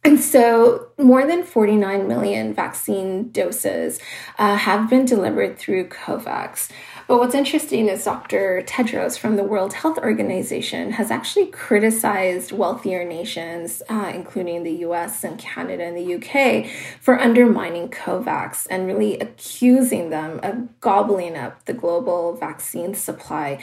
And 0.04 0.20
so, 0.20 0.88
more 0.98 1.28
than 1.28 1.44
49 1.44 2.08
million 2.08 2.56
vaccine 2.56 3.30
doses 3.30 4.00
uh, 4.40 4.56
have 4.56 4.90
been 4.90 5.06
delivered 5.06 5.60
through 5.60 5.90
COVAX. 5.90 6.72
But 7.10 7.18
what's 7.18 7.34
interesting 7.34 7.90
is 7.90 8.04
Dr. 8.04 8.62
Tedros 8.68 9.18
from 9.18 9.36
the 9.36 9.44
World 9.44 9.74
Health 9.74 9.98
Organization 9.98 10.92
has 10.92 11.10
actually 11.10 11.48
criticized 11.48 12.52
wealthier 12.52 13.04
nations, 13.04 13.82
uh, 13.90 14.12
including 14.14 14.62
the 14.62 14.74
US 14.86 15.24
and 15.24 15.40
Canada 15.40 15.86
and 15.86 15.98
the 15.98 16.14
UK, 16.18 16.70
for 17.02 17.20
undermining 17.20 17.90
COVAX 17.90 18.68
and 18.70 18.86
really 18.86 19.18
accusing 19.18 20.12
them 20.12 20.40
of 20.44 20.80
gobbling 20.82 21.36
up 21.36 21.66
the 21.66 21.74
global 21.74 22.36
vaccine 22.36 22.94
supply 22.94 23.58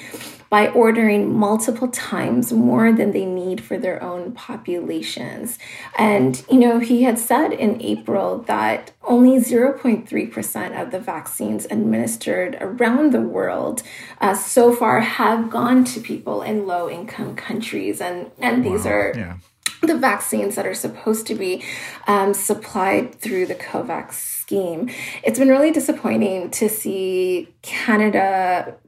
by 0.51 0.67
ordering 0.67 1.33
multiple 1.33 1.87
times 1.87 2.53
more 2.53 2.91
than 2.91 3.13
they 3.13 3.27
need 3.27 3.61
for 3.61 3.79
their 3.79 4.03
own 4.03 4.33
populations. 4.33 5.57
And, 5.97 6.45
you 6.51 6.59
know, 6.59 6.81
he 6.81 7.05
had 7.05 7.17
said 7.17 7.53
in 7.53 7.81
April 7.81 8.39
that 8.49 8.91
only 9.07 9.39
0.3% 9.39 10.83
of 10.83 10.91
the 10.91 10.99
vaccines 10.99 11.67
administered 11.67 12.57
around 12.61 13.13
the 13.13 13.21
world 13.21 13.83
uh, 14.21 14.35
so 14.35 14.75
far 14.75 15.01
have 15.01 15.51
gone 15.51 15.85
to 15.85 16.01
people 16.01 16.43
in 16.43 16.67
low 16.67 16.89
income 16.91 17.37
countries. 17.37 18.01
And, 18.01 18.31
and 18.39 18.65
wow. 18.65 18.73
these 18.73 18.87
are. 18.87 19.13
Yeah. 19.17 19.37
The 19.83 19.99
vaccines 19.99 20.57
that 20.57 20.67
are 20.67 20.75
supposed 20.75 21.27
to 21.27 21.35
be 21.35 21.63
um, 22.09 22.33
supplied 22.33 23.15
through 23.15 23.47
the 23.47 23.55
COVAX 23.55 24.15
scheme. 24.15 24.89
It's 25.23 25.39
been 25.39 25.51
really 25.51 25.71
disappointing 25.71 26.51
to 26.53 26.69
see 26.69 27.55
Canada 27.61 28.79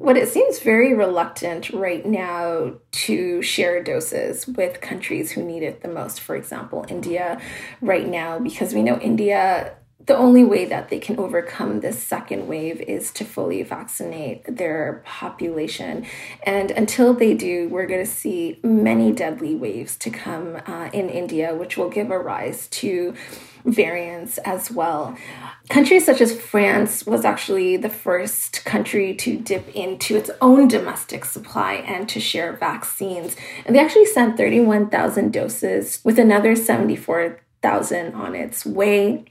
what 0.00 0.16
it 0.16 0.28
seems 0.28 0.60
very 0.60 0.94
reluctant 0.94 1.68
right 1.68 2.06
now 2.06 2.72
to 2.90 3.42
share 3.42 3.84
doses 3.84 4.46
with 4.46 4.80
countries 4.80 5.30
who 5.32 5.42
need 5.42 5.62
it 5.62 5.82
the 5.82 5.88
most. 5.88 6.20
For 6.20 6.36
example, 6.36 6.86
India 6.88 7.38
right 7.82 8.08
now, 8.08 8.38
because 8.38 8.72
we 8.72 8.82
know 8.82 8.98
India 8.98 9.74
the 10.10 10.16
only 10.16 10.42
way 10.42 10.64
that 10.64 10.88
they 10.88 10.98
can 10.98 11.16
overcome 11.20 11.78
this 11.78 12.02
second 12.02 12.48
wave 12.48 12.80
is 12.80 13.12
to 13.12 13.24
fully 13.24 13.62
vaccinate 13.62 14.42
their 14.44 15.04
population. 15.06 16.04
And 16.42 16.72
until 16.72 17.14
they 17.14 17.32
do, 17.32 17.68
we're 17.68 17.86
going 17.86 18.04
to 18.04 18.10
see 18.10 18.58
many 18.64 19.12
deadly 19.12 19.54
waves 19.54 19.96
to 19.98 20.10
come 20.10 20.60
uh, 20.66 20.90
in 20.92 21.08
India, 21.08 21.54
which 21.54 21.76
will 21.76 21.90
give 21.90 22.10
a 22.10 22.18
rise 22.18 22.66
to 22.82 23.14
variants 23.64 24.38
as 24.38 24.68
well. 24.68 25.16
Countries 25.68 26.06
such 26.06 26.20
as 26.20 26.36
France 26.36 27.06
was 27.06 27.24
actually 27.24 27.76
the 27.76 27.88
first 27.88 28.64
country 28.64 29.14
to 29.14 29.38
dip 29.38 29.68
into 29.76 30.16
its 30.16 30.28
own 30.40 30.66
domestic 30.66 31.24
supply 31.24 31.74
and 31.74 32.08
to 32.08 32.18
share 32.18 32.56
vaccines. 32.56 33.36
And 33.64 33.76
they 33.76 33.80
actually 33.80 34.06
sent 34.06 34.36
31,000 34.36 35.32
doses 35.32 36.00
with 36.02 36.18
another 36.18 36.56
74,000 36.56 38.14
on 38.14 38.34
its 38.34 38.66
way. 38.66 39.24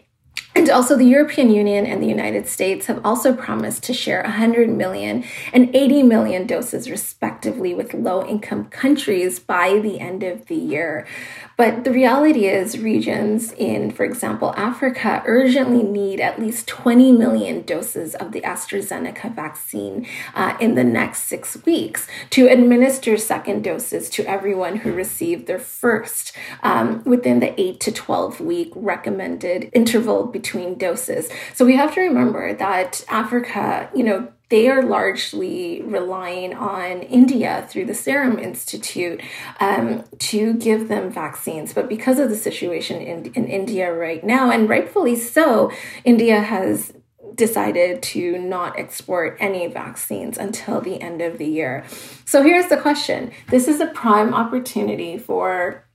And 0.55 0.69
also, 0.69 0.97
the 0.97 1.05
European 1.05 1.51
Union 1.51 1.85
and 1.85 2.01
the 2.01 2.07
United 2.07 2.47
States 2.47 2.87
have 2.87 2.99
also 3.05 3.33
promised 3.33 3.83
to 3.83 3.93
share 3.93 4.21
100 4.23 4.69
million 4.69 5.23
and 5.53 5.73
80 5.75 6.03
million 6.03 6.47
doses, 6.47 6.89
respectively, 6.89 7.73
with 7.73 7.93
low 7.93 8.25
income 8.27 8.65
countries 8.65 9.39
by 9.39 9.79
the 9.79 9.99
end 9.99 10.23
of 10.23 10.47
the 10.47 10.55
year. 10.55 11.07
But 11.55 11.83
the 11.83 11.91
reality 11.91 12.47
is, 12.47 12.79
regions 12.79 13.51
in, 13.53 13.91
for 13.91 14.05
example, 14.05 14.53
Africa 14.55 15.21
urgently 15.25 15.83
need 15.83 16.19
at 16.19 16.39
least 16.39 16.67
20 16.67 17.11
million 17.11 17.61
doses 17.61 18.15
of 18.15 18.31
the 18.31 18.41
AstraZeneca 18.41 19.35
vaccine 19.35 20.07
uh, 20.35 20.55
in 20.59 20.75
the 20.75 20.83
next 20.83 21.23
six 21.23 21.63
weeks 21.65 22.07
to 22.31 22.47
administer 22.47 23.17
second 23.17 23.63
doses 23.63 24.09
to 24.11 24.25
everyone 24.25 24.77
who 24.77 24.93
received 24.93 25.47
their 25.47 25.59
first 25.59 26.35
um, 26.63 27.03
within 27.03 27.39
the 27.39 27.59
8 27.59 27.79
to 27.81 27.91
12 27.91 28.39
week 28.39 28.71
recommended 28.75 29.69
interval 29.73 30.28
between 30.31 30.77
doses. 30.77 31.29
So 31.53 31.65
we 31.65 31.75
have 31.75 31.93
to 31.95 32.01
remember 32.01 32.53
that 32.53 33.03
Africa, 33.09 33.89
you 33.95 34.03
know, 34.03 34.31
they 34.49 34.67
are 34.67 34.81
largely 34.81 35.81
relying 35.83 36.55
on 36.55 37.03
India 37.03 37.67
through 37.69 37.85
the 37.85 37.93
Serum 37.93 38.39
Institute 38.39 39.21
um, 39.59 40.03
to 40.17 40.55
give 40.55 40.87
them 40.87 41.11
vaccines. 41.11 41.73
But 41.73 41.87
because 41.87 42.17
of 42.17 42.29
the 42.29 42.35
situation 42.35 42.99
in, 42.99 43.31
in 43.33 43.47
India 43.47 43.93
right 43.93 44.23
now, 44.23 44.49
and 44.49 44.67
rightfully 44.67 45.15
so, 45.15 45.71
India 46.03 46.41
has 46.41 46.93
decided 47.35 48.01
to 48.01 48.37
not 48.39 48.77
export 48.77 49.37
any 49.39 49.67
vaccines 49.67 50.37
until 50.37 50.81
the 50.81 50.99
end 51.01 51.21
of 51.21 51.37
the 51.37 51.45
year. 51.45 51.85
So 52.25 52.43
here's 52.43 52.67
the 52.67 52.77
question 52.77 53.31
this 53.49 53.67
is 53.67 53.79
a 53.79 53.87
prime 53.87 54.33
opportunity 54.33 55.17
for 55.17 55.85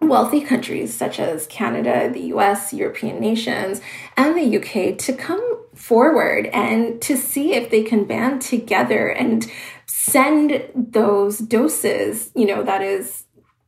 wealthy 0.00 0.40
countries 0.40 0.94
such 0.94 1.18
as 1.18 1.46
Canada, 1.46 2.10
the 2.12 2.32
US, 2.34 2.72
European 2.72 3.20
nations, 3.20 3.80
and 4.16 4.36
the 4.36 4.58
UK 4.58 4.98
to 4.98 5.12
come 5.12 5.58
forward 5.74 6.46
and 6.46 7.00
to 7.02 7.16
see 7.16 7.54
if 7.54 7.70
they 7.70 7.82
can 7.82 8.04
band 8.04 8.42
together 8.42 9.08
and 9.08 9.50
send 9.86 10.68
those 10.74 11.38
doses, 11.38 12.30
you 12.34 12.46
know, 12.46 12.62
that 12.62 12.82
is 12.82 13.24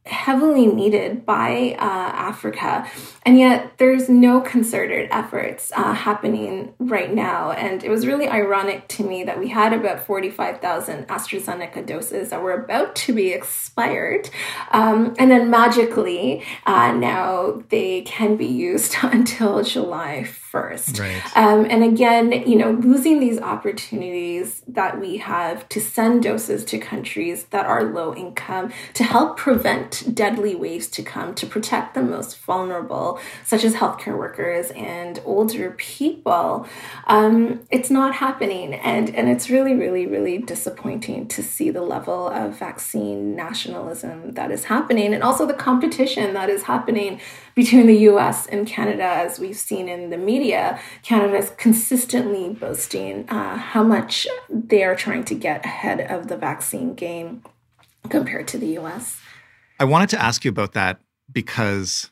heavily 0.07 0.67
needed 0.67 1.27
by 1.27 1.77
uh, 1.79 1.85
Africa. 1.85 2.91
And 3.25 3.39
yet 3.39 3.73
there's 3.77 4.09
no 4.09 4.41
concerted 4.41 5.09
efforts 5.11 5.71
uh, 5.77 5.93
happening 5.93 6.73
right 6.79 7.13
now. 7.13 7.51
And 7.53 7.85
it 7.85 7.91
was 7.91 8.07
really 8.07 8.27
ironic 8.27 8.89
to 8.89 9.05
me 9.05 9.25
that 9.25 9.39
we 9.39 9.49
had 9.49 9.73
about 9.73 10.05
45,000 10.07 11.07
AstraZeneca 11.09 11.85
doses 11.85 12.31
that 12.31 12.43
were 12.43 12.55
about 12.55 12.97
to 12.97 13.13
be 13.13 13.33
expired. 13.33 14.31
Um, 14.73 15.15
and 15.19 15.31
then 15.31 15.51
magically, 15.51 16.45
uh, 16.65 16.93
now 16.93 17.63
they 17.69 18.03
can 18.03 18.37
be 18.37 18.47
used 18.47 18.97
until 19.03 19.63
July 19.63 20.25
1st. 20.53 21.01
Right. 21.01 21.37
Um, 21.37 21.67
and 21.71 21.85
again, 21.85 22.33
you 22.33 22.57
know, 22.57 22.73
losing 22.73 23.21
these 23.21 23.39
opportunities 23.39 24.63
that 24.67 25.01
we 25.01 25.19
have 25.19 25.69
to 25.71 25.81
send 25.81 26.23
doses 26.23 26.65
to 26.67 26.79
countries 26.79 27.45
that 27.45 27.67
are 27.67 27.85
low 27.85 28.15
income 28.15 28.73
to 28.95 29.05
help 29.05 29.37
prevent 29.37 30.15
deadly 30.15 30.55
waves 30.55 30.89
to 30.89 31.03
come, 31.03 31.35
to 31.37 31.47
protect 31.47 31.95
the 31.95 32.03
most 32.03 32.39
vulnerable, 32.39 33.21
such 33.45 33.65
as 33.65 33.75
healthcare 33.75 34.19
workers 34.19 34.71
and 34.73 35.21
older 35.25 35.73
people, 35.73 36.67
um, 37.07 37.61
it's 37.71 37.91
not 37.91 38.15
happening. 38.15 38.75
And, 38.75 39.15
and 39.15 39.29
it's 39.29 39.51
really, 39.51 39.75
really, 39.75 40.07
really 40.07 40.39
disappointing 40.39 41.29
to 41.29 41.43
see 41.43 41.71
the 41.71 41.83
level 41.83 42.29
of 42.29 42.59
vaccine 42.59 43.37
nationalism 43.37 44.33
that 44.33 44.51
is 44.51 44.65
happening 44.65 45.15
and 45.15 45.23
also 45.23 45.47
the 45.47 45.55
competition 45.55 46.35
that 46.35 46.51
is 46.51 46.65
happening 46.65 47.21
between 47.61 47.87
the 47.87 47.99
US 48.11 48.47
and 48.47 48.67
Canada, 48.67 49.05
as 49.05 49.39
we've 49.39 49.57
seen 49.57 49.87
in 49.87 50.09
the 50.09 50.17
media. 50.17 50.81
Canada 51.03 51.37
is 51.37 51.51
consistently 51.59 52.49
boasting 52.49 53.29
uh, 53.29 53.59
how 53.59 53.83
much 53.83 54.27
they 54.49 54.83
are 54.83 54.97
trying 54.97 55.25
to 55.25 55.35
get 55.35 55.63
ahead 55.63 56.01
of 56.01 56.29
the 56.29 56.39
vaccine 56.39 56.95
game 56.95 57.43
compared 58.09 58.49
to 58.49 58.57
the 58.57 58.79
US. 58.79 59.21
I 59.79 59.85
wanted 59.85 60.09
to 60.11 60.23
ask 60.23 60.43
you 60.43 60.49
about 60.49 60.73
that 60.73 61.01
because 61.31 62.11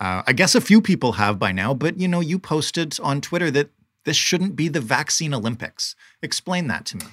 uh, 0.00 0.22
I 0.26 0.32
guess 0.32 0.56
a 0.56 0.60
few 0.60 0.80
people 0.82 1.12
have 1.12 1.38
by 1.38 1.52
now, 1.52 1.74
but 1.74 2.00
you 2.00 2.08
know, 2.08 2.18
you 2.18 2.40
posted 2.40 2.98
on 3.00 3.20
Twitter 3.20 3.52
that 3.52 3.70
this 4.04 4.16
shouldn't 4.16 4.56
be 4.56 4.66
the 4.66 4.80
vaccine 4.80 5.32
Olympics. 5.32 5.94
Explain 6.22 6.66
that 6.66 6.84
to 6.86 6.96
me 6.96 7.06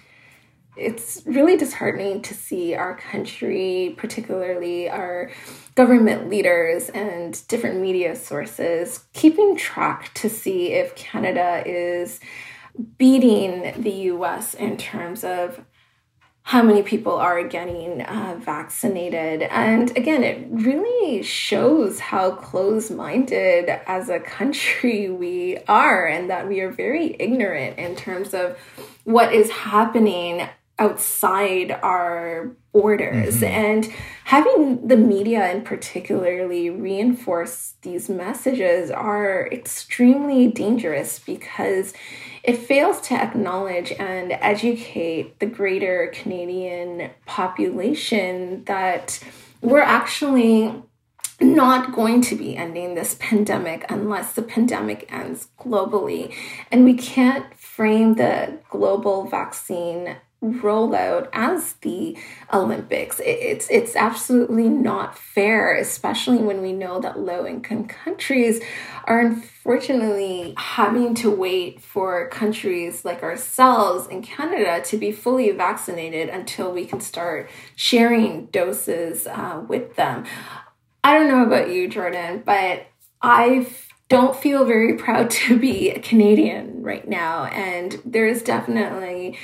it's 0.78 1.22
really 1.26 1.58
disheartening 1.58 2.22
to 2.24 2.34
see 2.34 2.76
our 2.76 2.98
country, 2.98 3.96
particularly 3.98 4.90
our 4.90 5.32
government 5.76 6.30
leaders 6.30 6.90
and 6.90 7.46
different 7.48 7.80
media 7.80 8.16
sources, 8.16 9.06
keeping 9.14 9.56
track 9.56 10.14
to 10.16 10.30
see 10.30 10.74
if 10.74 10.96
Canada 10.96 11.64
is 11.66 12.20
beating 12.98 13.82
the 13.82 13.92
US 14.12 14.54
in 14.54 14.78
terms 14.78 15.24
of 15.24 15.64
how 16.44 16.62
many 16.62 16.84
people 16.84 17.14
are 17.14 17.44
getting 17.48 18.04
uh, 18.04 18.38
vaccinated. 18.40 19.42
And 19.44 19.90
again, 19.98 20.24
it 20.24 20.46
really 20.52 21.24
shows 21.24 22.00
how 22.00 22.32
close 22.36 22.92
minded 22.92 23.68
as 23.88 24.10
a 24.10 24.20
country 24.20 25.10
we 25.10 25.58
are, 25.68 26.06
and 26.06 26.30
that 26.30 26.48
we 26.48 26.60
are 26.60 26.70
very 26.70 27.16
ignorant 27.20 27.80
in 27.80 27.96
terms 27.96 28.36
of 28.36 28.60
what 29.06 29.34
is 29.34 29.50
happening 29.50 30.48
outside 30.78 31.72
our 31.72 32.52
borders 32.74 33.36
mm-hmm. 33.36 33.46
and 33.46 33.86
having 34.26 34.86
the 34.88 34.98
media 34.98 35.44
and 35.44 35.64
particularly 35.64 36.70
reinforce 36.70 37.76
these 37.82 38.10
messages 38.10 38.92
are 38.92 39.48
extremely 39.52 40.48
dangerous 40.48 41.20
because 41.20 41.94
it 42.44 42.58
fails 42.58 43.00
to 43.02 43.14
acknowledge 43.14 43.92
and 43.94 44.34
educate 44.34 45.40
the 45.40 45.46
greater 45.46 46.12
Canadian 46.14 47.10
population 47.26 48.64
that 48.66 49.20
we're 49.62 49.80
actually 49.80 50.84
not 51.42 51.94
going 51.94 52.22
to 52.22 52.36
be 52.36 52.56
ending 52.56 52.96
this 52.96 53.16
pandemic 53.20 53.86
unless 53.90 54.34
the 54.34 54.42
pandemic 54.42 55.12
ends 55.12 55.48
globally. 55.60 56.34
And 56.72 56.86
we 56.86 56.94
can't 56.94 57.58
frame 57.58 58.16
the 58.16 58.60
global 58.70 59.28
vaccine 59.28 60.18
rollout 60.44 61.28
as 61.34 61.74
the 61.82 62.18
Olympics. 62.54 63.20
It's 63.24 63.68
it's 63.70 63.96
absolutely 63.96 64.70
not 64.70 65.18
fair, 65.18 65.76
especially 65.76 66.38
when 66.38 66.62
we 66.62 66.74
know 66.74 67.00
that 67.00 67.20
low 67.20 67.46
income 67.46 67.86
countries 67.88 68.62
are 69.06 69.20
unfortunately 69.20 70.54
having 70.58 71.16
to 71.16 71.32
wait 71.32 71.82
for 71.82 72.28
countries 72.30 73.06
like 73.06 73.24
ourselves 73.24 74.08
in 74.08 74.22
Canada 74.22 74.82
to 74.86 74.98
be 74.98 75.12
fully 75.12 75.52
vaccinated 75.52 76.30
until 76.30 76.72
we 76.72 76.86
can 76.86 77.00
start 77.00 77.50
sharing 77.76 78.48
doses 78.48 79.28
uh, 79.28 79.64
with 79.68 79.96
them. 79.96 80.26
I 81.04 81.14
don't 81.14 81.28
know 81.28 81.46
about 81.46 81.70
you, 81.70 81.88
Jordan, 81.88 82.44
but 82.46 82.88
I 83.22 83.68
don't 84.10 84.36
feel 84.36 84.66
very 84.66 84.96
proud 84.96 85.30
to 85.46 85.58
be 85.58 85.90
a 85.90 86.00
Canadian 86.00 86.84
right 86.84 87.08
now. 87.08 87.46
And 87.46 88.02
there 88.06 88.28
is 88.28 88.44
definitely 88.44 89.38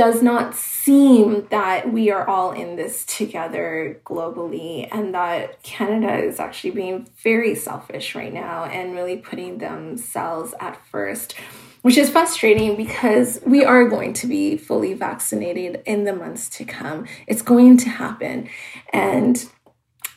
does 0.00 0.22
not 0.22 0.54
seem 0.54 1.46
that 1.50 1.92
we 1.92 2.10
are 2.10 2.26
all 2.26 2.52
in 2.52 2.74
this 2.76 3.04
together 3.04 4.00
globally 4.06 4.88
and 4.90 5.12
that 5.12 5.62
Canada 5.62 6.14
is 6.24 6.40
actually 6.40 6.70
being 6.70 7.06
very 7.22 7.54
selfish 7.54 8.14
right 8.14 8.32
now 8.32 8.64
and 8.64 8.94
really 8.94 9.18
putting 9.18 9.58
themselves 9.58 10.54
at 10.58 10.82
first, 10.86 11.34
which 11.82 11.98
is 11.98 12.08
frustrating 12.08 12.76
because 12.76 13.42
we 13.44 13.62
are 13.62 13.86
going 13.90 14.14
to 14.14 14.26
be 14.26 14.56
fully 14.56 14.94
vaccinated 14.94 15.82
in 15.84 16.04
the 16.04 16.14
months 16.14 16.48
to 16.48 16.64
come. 16.64 17.06
It's 17.26 17.42
going 17.42 17.76
to 17.76 17.90
happen. 17.90 18.48
And 18.94 19.46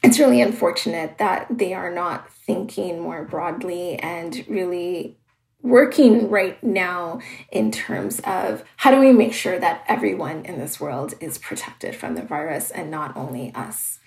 it's 0.02 0.18
really 0.18 0.40
unfortunate 0.40 1.18
that 1.18 1.46
they 1.50 1.74
are 1.74 1.92
not 1.92 2.32
thinking 2.32 3.02
more 3.02 3.26
broadly 3.26 3.98
and 3.98 4.46
really 4.48 5.18
working 5.64 6.30
right 6.30 6.62
now 6.62 7.20
in 7.50 7.72
terms 7.72 8.20
of 8.26 8.64
how 8.78 8.92
do 8.92 9.00
we 9.00 9.14
make 9.14 9.34
sure 9.34 9.58
that 9.58 9.84
everyone 9.88 10.46
in 10.46 10.60
this 10.60 10.80
world 10.80 11.14
is 11.22 11.38
protected 11.38 11.96
from 11.96 12.16
the 12.16 12.22
virus 12.22 12.70
and 12.70 12.92
not 12.92 13.16
only 13.16 13.52
us. 13.56 14.00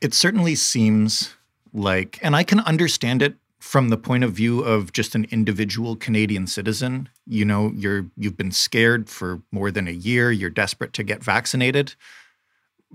It 0.00 0.14
certainly 0.14 0.54
seems 0.54 1.34
like, 1.72 2.20
and 2.22 2.36
I 2.36 2.44
can 2.44 2.60
understand 2.60 3.20
it 3.20 3.34
from 3.58 3.88
the 3.88 3.96
point 3.96 4.24
of 4.24 4.32
view 4.32 4.60
of 4.60 4.92
just 4.92 5.14
an 5.14 5.26
individual 5.30 5.96
Canadian 5.96 6.46
citizen. 6.46 7.08
You 7.26 7.44
know, 7.44 7.72
you're 7.74 8.06
you've 8.16 8.36
been 8.36 8.50
scared 8.50 9.08
for 9.08 9.42
more 9.50 9.70
than 9.70 9.88
a 9.88 9.92
year, 9.92 10.30
you're 10.30 10.50
desperate 10.50 10.92
to 10.94 11.02
get 11.02 11.22
vaccinated. 11.22 11.94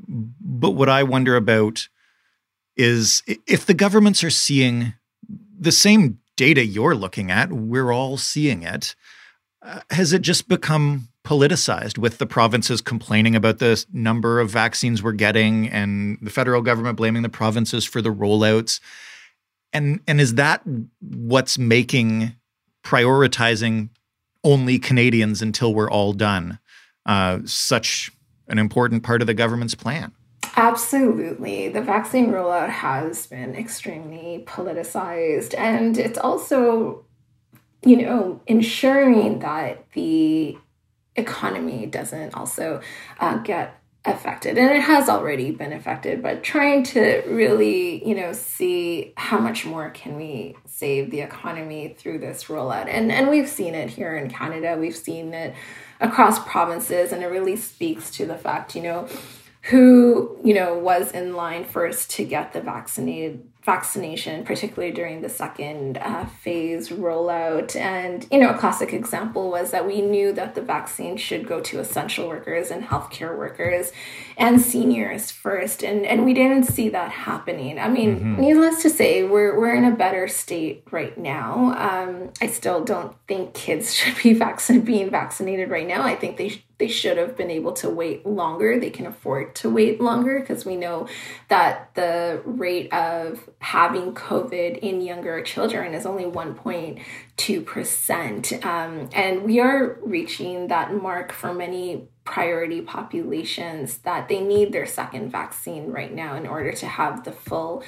But 0.08 0.72
what 0.72 0.89
I 0.89 1.04
wonder 1.04 1.36
about 1.36 1.88
is 2.76 3.24
if 3.48 3.65
the 3.65 3.74
governments 3.74 4.24
are 4.24 4.30
seeing 4.30 4.93
the 5.60 5.72
same 5.72 6.20
data 6.38 6.65
you're 6.65 6.95
looking 6.95 7.30
at, 7.30 7.52
we're 7.52 7.91
all 7.91 8.15
seeing 8.15 8.63
it. 8.63 8.95
Uh, 9.62 9.82
has 9.89 10.13
it 10.13 10.21
just 10.21 10.47
become 10.47 11.10
politicized 11.26 11.97
with 11.97 12.19
the 12.19 12.26
provinces 12.26 12.80
complaining 12.80 13.36
about 13.36 13.60
the 13.60 13.84
number 13.91 14.39
of 14.39 14.50
vaccines 14.50 15.04
we're 15.04 15.12
getting 15.12 15.67
and 15.67 16.17
the 16.21 16.30
federal 16.30 16.62
government 16.62 16.95
blaming 16.95 17.23
the 17.23 17.30
provinces 17.30 17.84
for 17.84 18.02
the 18.02 18.13
rollouts? 18.13 18.80
And 19.73 20.00
and 20.08 20.21
is 20.21 20.36
that 20.36 20.62
what's 21.02 21.58
making 21.58 22.34
prioritizing 22.86 23.89
only 24.43 24.80
Canadians 24.80 25.41
until 25.41 25.73
we're 25.73 25.89
all 25.89 26.13
done 26.13 26.60
uh, 27.06 27.39
such 27.43 28.10
an 28.47 28.58
important 28.58 29.04
part 29.04 29.19
of 29.21 29.28
the 29.28 29.34
government's 29.34 29.76
plan? 29.76 30.13
Absolutely. 30.58 31.70
The 31.70 31.84
vaccine 31.84 32.32
rollout 32.32 32.70
has 32.70 33.28
been 33.28 33.56
extremely 33.56 34.43
politicized, 34.48 35.56
and 35.56 35.96
it's 36.00 36.17
also, 36.17 37.06
you 37.86 37.98
know, 37.98 38.41
ensuring 38.48 39.38
that 39.39 39.86
the 39.93 40.58
economy 41.15 41.86
doesn't 41.86 42.34
also 42.34 42.82
uh, 43.20 43.38
get 43.38 43.80
affected. 44.04 44.58
And 44.58 44.72
it 44.72 44.82
has 44.82 45.10
already 45.10 45.52
been 45.52 45.74
affected 45.74 46.24
but 46.24 46.41
trying 46.41 46.84
to 46.84 47.24
really 47.28 48.08
you 48.08 48.15
know 48.15 48.32
see 48.32 49.13
how 49.17 49.38
much 49.38 49.65
more 49.65 49.89
can 49.89 50.15
we 50.15 50.56
save 50.65 51.12
the 51.12 51.20
economy 51.20 51.93
through 51.98 52.20
this 52.20 52.46
rollout. 52.46 52.88
And 52.88 53.12
and 53.12 53.30
we've 53.30 53.50
seen 53.50 53.76
it 53.76 53.89
here 53.89 54.15
in 54.15 54.30
canada. 54.30 54.78
We've 54.80 54.96
seen 54.96 55.34
it 55.34 55.54
across 56.00 56.39
provinces 56.48 57.12
and 57.12 57.22
it 57.22 57.28
really 57.28 57.58
speaks 57.58 58.10
to 58.12 58.26
the 58.26 58.38
fact 58.38 58.76
you 58.76 58.84
know 58.84 59.08
who 59.69 60.38
you 60.43 60.53
know 60.53 60.77
was 60.77 61.12
in 61.12 61.36
line 61.36 61.65
first 61.65 62.10
to 62.12 62.23
get 62.23 62.53
the 62.53 62.62
vaccinated 62.62 63.43
vaccination, 63.67 64.45
particularly 64.45 64.93
during 64.93 65.21
the 65.21 65.27
second 65.27 65.97
uh, 65.97 66.25
phase 66.25 66.88
rollout. 66.88 67.75
And, 67.75 68.25
you 68.32 68.39
know, 68.39 68.51
a 68.51 68.58
classic 68.58 68.93
example 68.93 69.51
was 69.51 69.71
that 69.71 69.86
we 69.86 70.01
knew 70.01 70.32
that 70.32 70.56
the 70.56 70.62
vaccine 70.62 71.17
should 71.17 71.45
go 71.45 71.60
to 71.60 71.82
essential 71.82 72.30
workers 72.30 72.71
and 72.71 72.86
healthcare 72.86 73.38
workers 73.38 73.91
and 74.38 74.62
seniors 74.62 75.32
first. 75.32 75.84
And, 75.84 76.06
and 76.06 76.23
we 76.23 76.34
didn't 76.34 76.63
see 76.63 76.88
that 76.89 77.12
happening. 77.12 77.77
I 77.77 77.89
mean, 77.89 78.15
mm-hmm. 78.15 78.41
needless 78.41 78.82
to 78.84 78.89
say, 78.89 79.23
we're, 79.25 79.60
we're 79.60 79.75
in 79.75 79.84
a 79.84 79.95
better 79.97 80.30
state 80.30 80.84
right 80.89 81.17
now. 81.17 81.75
Um, 81.77 82.32
I 82.39 82.47
still 82.47 82.86
don't 82.86 83.17
think 83.27 83.53
kids 83.53 83.93
should 83.97 84.15
be 84.23 84.32
vaccinated, 84.32 84.86
being 84.86 85.10
vaccinated 85.10 85.69
right 85.69 85.86
now. 85.86 86.03
I 86.03 86.15
think 86.15 86.38
they 86.38 86.63
they 86.78 86.88
should 86.88 87.18
have 87.18 87.36
been 87.36 87.50
able 87.50 87.74
to 87.74 87.90
wait 87.90 88.24
longer. 88.26 88.80
They 88.80 88.92
can 88.92 89.08
afford 89.08 89.56
to 89.56 89.68
wait 89.70 90.00
longer 90.00 90.40
because 90.40 90.66
we 90.66 90.76
know 90.76 91.08
that 91.50 91.90
the 91.96 92.44
rate 92.46 92.94
of 92.94 93.50
having 93.60 94.13
COVID 94.13 94.78
in 94.78 95.02
younger 95.02 95.42
children 95.42 95.96
is 95.96 96.06
only 96.06 96.26
1.2%. 96.26 98.66
Um, 98.66 99.10
and 99.13 99.44
we 99.44 99.60
are 99.60 99.98
reaching 100.04 100.68
that 100.68 100.94
mark 100.94 101.32
for 101.32 101.52
many 101.54 102.08
priority 102.28 102.82
populations 102.82 104.00
that 104.00 104.28
they 104.28 104.42
need 104.42 104.74
their 104.74 104.86
second 104.86 105.32
vaccine 105.32 105.92
right 105.92 106.13
now 106.13 106.36
in 106.36 106.46
order 106.46 106.74
to 106.74 106.86
have 106.86 107.24
the 107.24 107.32
full 107.32 107.82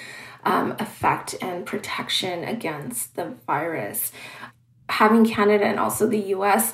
um, 0.46 0.74
effect 0.80 1.36
and 1.42 1.66
protection 1.66 2.46
against 2.46 3.16
the 3.16 3.36
virus. 3.46 4.12
Having 4.88 5.26
Canada 5.26 5.66
and 5.66 5.78
also 5.78 6.08
the 6.08 6.34
US 6.36 6.72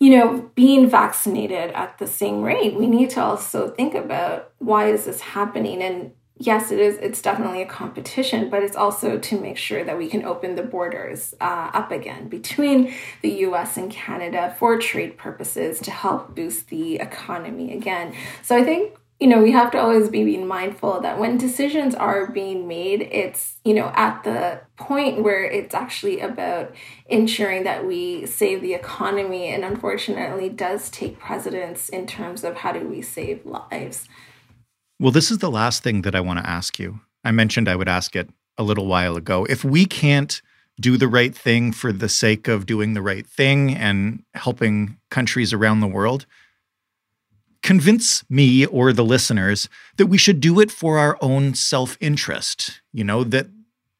you 0.00 0.16
know, 0.16 0.50
being 0.54 0.88
vaccinated 0.88 1.70
at 1.72 1.98
the 1.98 2.06
same 2.06 2.40
rate, 2.40 2.74
we 2.74 2.86
need 2.86 3.10
to 3.10 3.22
also 3.22 3.70
think 3.70 3.94
about 3.94 4.50
why 4.58 4.88
is 4.88 5.04
this 5.04 5.20
happening? 5.20 5.82
And 5.82 6.12
yes, 6.38 6.72
it 6.72 6.78
is. 6.78 6.96
It's 6.96 7.20
definitely 7.20 7.60
a 7.60 7.66
competition, 7.66 8.48
but 8.48 8.62
it's 8.62 8.76
also 8.76 9.18
to 9.18 9.40
make 9.40 9.58
sure 9.58 9.84
that 9.84 9.98
we 9.98 10.08
can 10.08 10.24
open 10.24 10.56
the 10.56 10.62
borders 10.62 11.34
uh, 11.42 11.70
up 11.74 11.92
again 11.92 12.28
between 12.28 12.94
the 13.20 13.28
U.S. 13.28 13.76
and 13.76 13.90
Canada 13.90 14.56
for 14.58 14.78
trade 14.78 15.18
purposes 15.18 15.78
to 15.80 15.90
help 15.90 16.34
boost 16.34 16.68
the 16.68 16.96
economy 16.96 17.76
again. 17.76 18.14
So 18.42 18.56
I 18.56 18.64
think 18.64 18.94
you 19.20 19.26
know, 19.26 19.42
we 19.42 19.52
have 19.52 19.70
to 19.70 19.78
always 19.78 20.08
be 20.08 20.24
being 20.24 20.46
mindful 20.46 21.00
that 21.00 21.18
when 21.18 21.36
decisions 21.36 21.94
are 21.94 22.32
being 22.32 22.66
made, 22.66 23.02
it's, 23.02 23.58
you 23.66 23.74
know, 23.74 23.92
at 23.94 24.24
the 24.24 24.62
point 24.78 25.22
where 25.22 25.44
it's 25.44 25.74
actually 25.74 26.20
about 26.20 26.74
ensuring 27.06 27.64
that 27.64 27.86
we 27.86 28.24
save 28.24 28.62
the 28.62 28.72
economy 28.72 29.48
and 29.48 29.62
unfortunately 29.62 30.48
does 30.48 30.88
take 30.88 31.18
precedence 31.18 31.90
in 31.90 32.06
terms 32.06 32.44
of 32.44 32.56
how 32.56 32.72
do 32.72 32.88
we 32.88 33.02
save 33.02 33.44
lives. 33.44 34.08
Well, 34.98 35.12
this 35.12 35.30
is 35.30 35.38
the 35.38 35.50
last 35.50 35.82
thing 35.82 36.00
that 36.02 36.14
I 36.14 36.20
want 36.20 36.38
to 36.38 36.48
ask 36.48 36.78
you. 36.78 37.00
I 37.22 37.30
mentioned 37.30 37.68
I 37.68 37.76
would 37.76 37.88
ask 37.88 38.16
it 38.16 38.30
a 38.56 38.62
little 38.62 38.86
while 38.86 39.18
ago. 39.18 39.44
If 39.50 39.62
we 39.62 39.84
can't 39.84 40.40
do 40.80 40.96
the 40.96 41.08
right 41.08 41.34
thing 41.34 41.72
for 41.72 41.92
the 41.92 42.08
sake 42.08 42.48
of 42.48 42.64
doing 42.64 42.94
the 42.94 43.02
right 43.02 43.26
thing 43.26 43.74
and 43.74 44.22
helping 44.32 44.96
countries 45.10 45.52
around 45.52 45.80
the 45.80 45.86
world, 45.86 46.24
convince 47.62 48.24
me 48.30 48.66
or 48.66 48.92
the 48.92 49.04
listeners 49.04 49.68
that 49.96 50.06
we 50.06 50.18
should 50.18 50.40
do 50.40 50.60
it 50.60 50.70
for 50.70 50.98
our 50.98 51.18
own 51.20 51.54
self 51.54 51.96
interest. 52.00 52.80
You 52.92 53.04
know, 53.04 53.24
that 53.24 53.48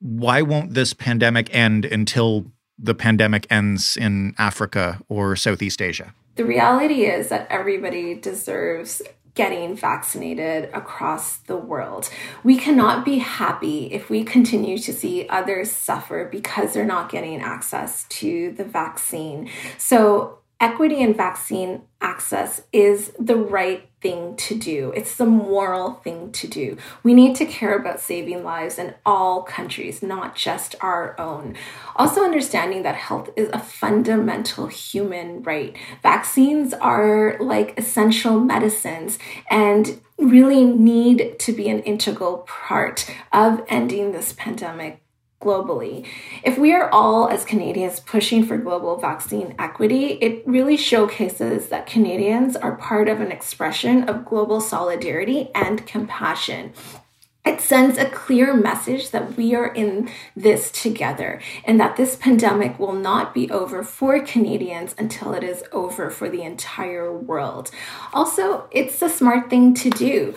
why 0.01 0.43
won't 0.43 0.75
this 0.75 0.95
pandemic 0.95 1.55
end 1.55 1.85
until 1.85 2.47
the 2.79 2.95
pandemic 2.95 3.47
ends 3.51 3.97
in 3.97 4.35
Africa 4.39 5.01
or 5.09 5.37
Southeast 5.37 5.83
Asia? 5.83 6.15
The 6.37 6.45
reality 6.45 7.05
is 7.05 7.29
that 7.29 7.47
everybody 7.51 8.15
deserves 8.15 9.03
getting 9.35 9.77
vaccinated 9.77 10.69
across 10.75 11.37
the 11.39 11.57
world. 11.57 12.11
We 12.43 12.57
cannot 12.57 13.05
be 13.05 13.19
happy 13.19 13.87
if 13.93 14.11
we 14.11 14.25
continue 14.25 14.77
to 14.79 14.93
see 14.93 15.29
others 15.29 15.71
suffer 15.71 16.29
because 16.31 16.75
they're 16.75 16.85
not 16.85 17.11
getting 17.11 17.41
access 17.41 18.05
to 18.21 18.53
the 18.53 18.65
vaccine. 18.65 19.49
So, 19.79 20.40
equity 20.61 21.01
in 21.01 21.15
vaccine 21.15 21.83
access 22.01 22.63
is 22.73 23.13
the 23.19 23.37
right 23.37 23.89
thing 24.01 24.35
to 24.37 24.55
do. 24.55 24.93
It's 24.97 25.17
the 25.17 25.27
moral 25.27 25.95
thing 25.95 26.33
to 26.33 26.49
do. 26.49 26.77
We 27.03 27.13
need 27.13 27.37
to 27.37 27.45
care 27.45 27.77
about 27.77 28.01
saving 28.01 28.43
lives 28.43 28.79
in 28.79 28.95
all 29.05 29.43
countries, 29.43 30.03
not 30.03 30.37
just 30.37 30.75
our 30.81 31.19
own. 31.21 31.57
Also, 31.97 32.23
understanding 32.23 32.83
that 32.83 32.95
health 32.95 33.31
is 33.37 33.51
a 33.53 33.59
fundamental 33.59 34.69
human 34.69 35.43
right. 35.43 35.77
Vaccines 36.03 36.73
are 36.75 37.37
like 37.41 37.79
essential 37.79 38.41
medicines 38.41 39.19
and 39.51 40.01
really 40.19 40.65
need 40.65 41.39
to 41.39 41.53
be 41.53 41.69
an 41.69 41.81
integral 41.81 42.39
part 42.39 43.11
of 43.33 43.63
ending 43.69 44.13
this 44.13 44.33
pandemic 44.33 45.03
globally. 45.41 46.07
If 46.43 46.59
we 46.59 46.73
are 46.75 46.91
all, 46.91 47.29
as 47.29 47.45
Canadians, 47.45 48.01
pushing 48.01 48.45
for 48.45 48.59
global 48.59 48.99
vaccine 48.99 49.55
equity, 49.59 50.19
it 50.21 50.43
really 50.47 50.77
showcases 50.77 51.69
that 51.69 51.87
Canadians 51.87 52.57
are 52.57 52.77
part 52.77 53.09
of 53.09 53.21
an 53.21 53.33
expression 53.33 54.09
of 54.09 54.25
global 54.25 54.61
solidarity 54.61 55.51
and 55.55 55.87
compassion. 55.87 56.73
It 57.43 57.63
sends 57.63 57.97
a 57.97 58.11
clear 58.11 58.53
message 58.53 59.13
that 59.13 59.35
we 59.35 59.55
are 59.55 59.73
in 59.73 60.11
this 60.37 60.71
together 60.71 61.41
and 61.65 61.81
that 61.81 61.97
this 61.97 62.15
pandemic 62.15 62.79
will 62.79 62.93
not 62.93 63.33
be 63.33 63.51
over 63.51 63.83
for 63.83 64.21
Canadians 64.21 64.95
until 64.99 65.33
it 65.33 65.43
is 65.43 65.65
over 65.73 66.11
for 66.11 66.29
the 66.29 66.43
entire 66.43 67.11
world. 67.11 67.71
Also, 68.13 68.69
it's 68.71 69.01
a 69.01 69.09
smart 69.09 69.49
thing 69.49 69.73
to 69.73 69.89
do 69.89 70.35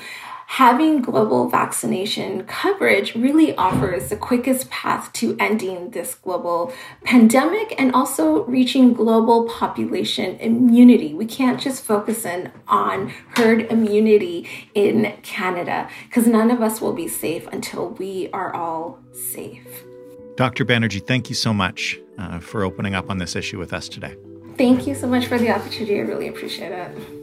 having 0.53 1.01
global 1.01 1.49
vaccination 1.49 2.43
coverage 2.43 3.15
really 3.15 3.55
offers 3.55 4.09
the 4.11 4.15
quickest 4.15 4.69
path 4.69 5.11
to 5.11 5.35
ending 5.39 5.89
this 5.89 6.13
global 6.13 6.71
pandemic 7.03 7.73
and 7.79 7.91
also 7.95 8.43
reaching 8.45 8.93
global 8.93 9.49
population 9.49 10.35
immunity. 10.35 11.11
We 11.11 11.25
can't 11.25 11.59
just 11.59 11.83
focus 11.83 12.23
in 12.23 12.51
on 12.67 13.11
herd 13.35 13.61
immunity 13.71 14.47
in 14.75 15.17
Canada 15.23 15.89
because 16.07 16.27
none 16.27 16.51
of 16.51 16.61
us 16.61 16.79
will 16.79 16.93
be 16.93 17.07
safe 17.07 17.47
until 17.47 17.89
we 17.89 18.29
are 18.31 18.53
all 18.53 18.99
safe. 19.11 19.83
Dr. 20.35 20.65
Banerjee, 20.65 21.07
thank 21.07 21.29
you 21.29 21.35
so 21.35 21.51
much 21.51 21.99
uh, 22.19 22.37
for 22.37 22.63
opening 22.63 22.93
up 22.93 23.09
on 23.09 23.17
this 23.17 23.35
issue 23.35 23.57
with 23.57 23.73
us 23.73 23.89
today. 23.89 24.15
Thank 24.55 24.85
you 24.85 24.93
so 24.93 25.07
much 25.07 25.25
for 25.25 25.39
the 25.39 25.49
opportunity. 25.49 25.97
I 25.97 26.01
really 26.01 26.27
appreciate 26.27 26.71
it. 26.71 27.22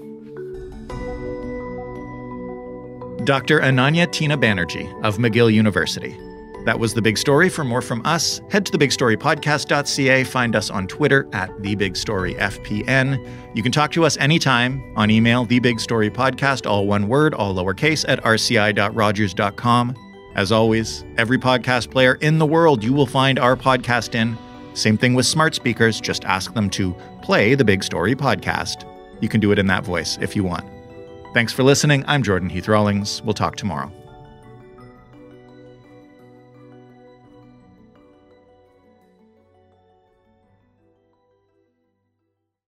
Dr. 3.31 3.61
Ananya 3.61 4.11
Tina 4.11 4.37
Banerjee 4.37 4.93
of 5.05 5.19
McGill 5.19 5.55
University. 5.55 6.19
That 6.65 6.81
was 6.81 6.95
the 6.95 7.01
big 7.01 7.17
story. 7.17 7.49
For 7.49 7.63
more 7.63 7.81
from 7.81 8.05
us, 8.05 8.41
head 8.51 8.67
to 8.67 8.73
thebigstorypodcast.ca. 8.73 10.25
Find 10.25 10.57
us 10.57 10.69
on 10.69 10.89
Twitter 10.89 11.29
at 11.33 11.49
thebigstoryfpn. 11.59 13.29
You 13.55 13.63
can 13.63 13.71
talk 13.71 13.93
to 13.93 14.05
us 14.05 14.17
anytime 14.17 14.83
on 14.97 15.13
email, 15.13 15.47
thebigstorypodcast, 15.47 16.69
all 16.69 16.89
one 16.89 17.07
word, 17.07 17.33
all 17.33 17.55
lowercase, 17.55 18.05
at 18.09 18.21
rci.rogers.com. 18.25 19.97
As 20.35 20.51
always, 20.51 21.05
every 21.17 21.39
podcast 21.39 21.93
player 21.93 22.15
in 22.17 22.39
the 22.39 22.47
world 22.47 22.83
you 22.83 22.93
will 22.93 23.07
find 23.07 23.39
our 23.39 23.55
podcast 23.55 24.17
in. 24.17 24.37
Same 24.75 24.99
thing 24.99 25.15
with 25.15 25.25
smart 25.25 25.55
speakers. 25.55 26.01
Just 26.01 26.25
ask 26.25 26.53
them 26.55 26.69
to 26.71 26.97
play 27.23 27.55
the 27.55 27.65
Big 27.65 27.85
Story 27.85 28.17
podcast. 28.17 28.85
You 29.21 29.29
can 29.29 29.39
do 29.41 29.53
it 29.53 29.59
in 29.61 29.69
that 29.69 29.85
voice 29.85 30.19
if 30.21 30.35
you 30.35 30.43
want. 30.43 30.80
Thanks 31.33 31.53
for 31.53 31.63
listening. 31.63 32.05
I'm 32.09 32.25
Jordan 32.25 32.49
Heath 32.49 32.67
Rawlings. 32.67 33.23
We'll 33.23 33.35
talk 33.35 33.55
tomorrow. 33.55 33.93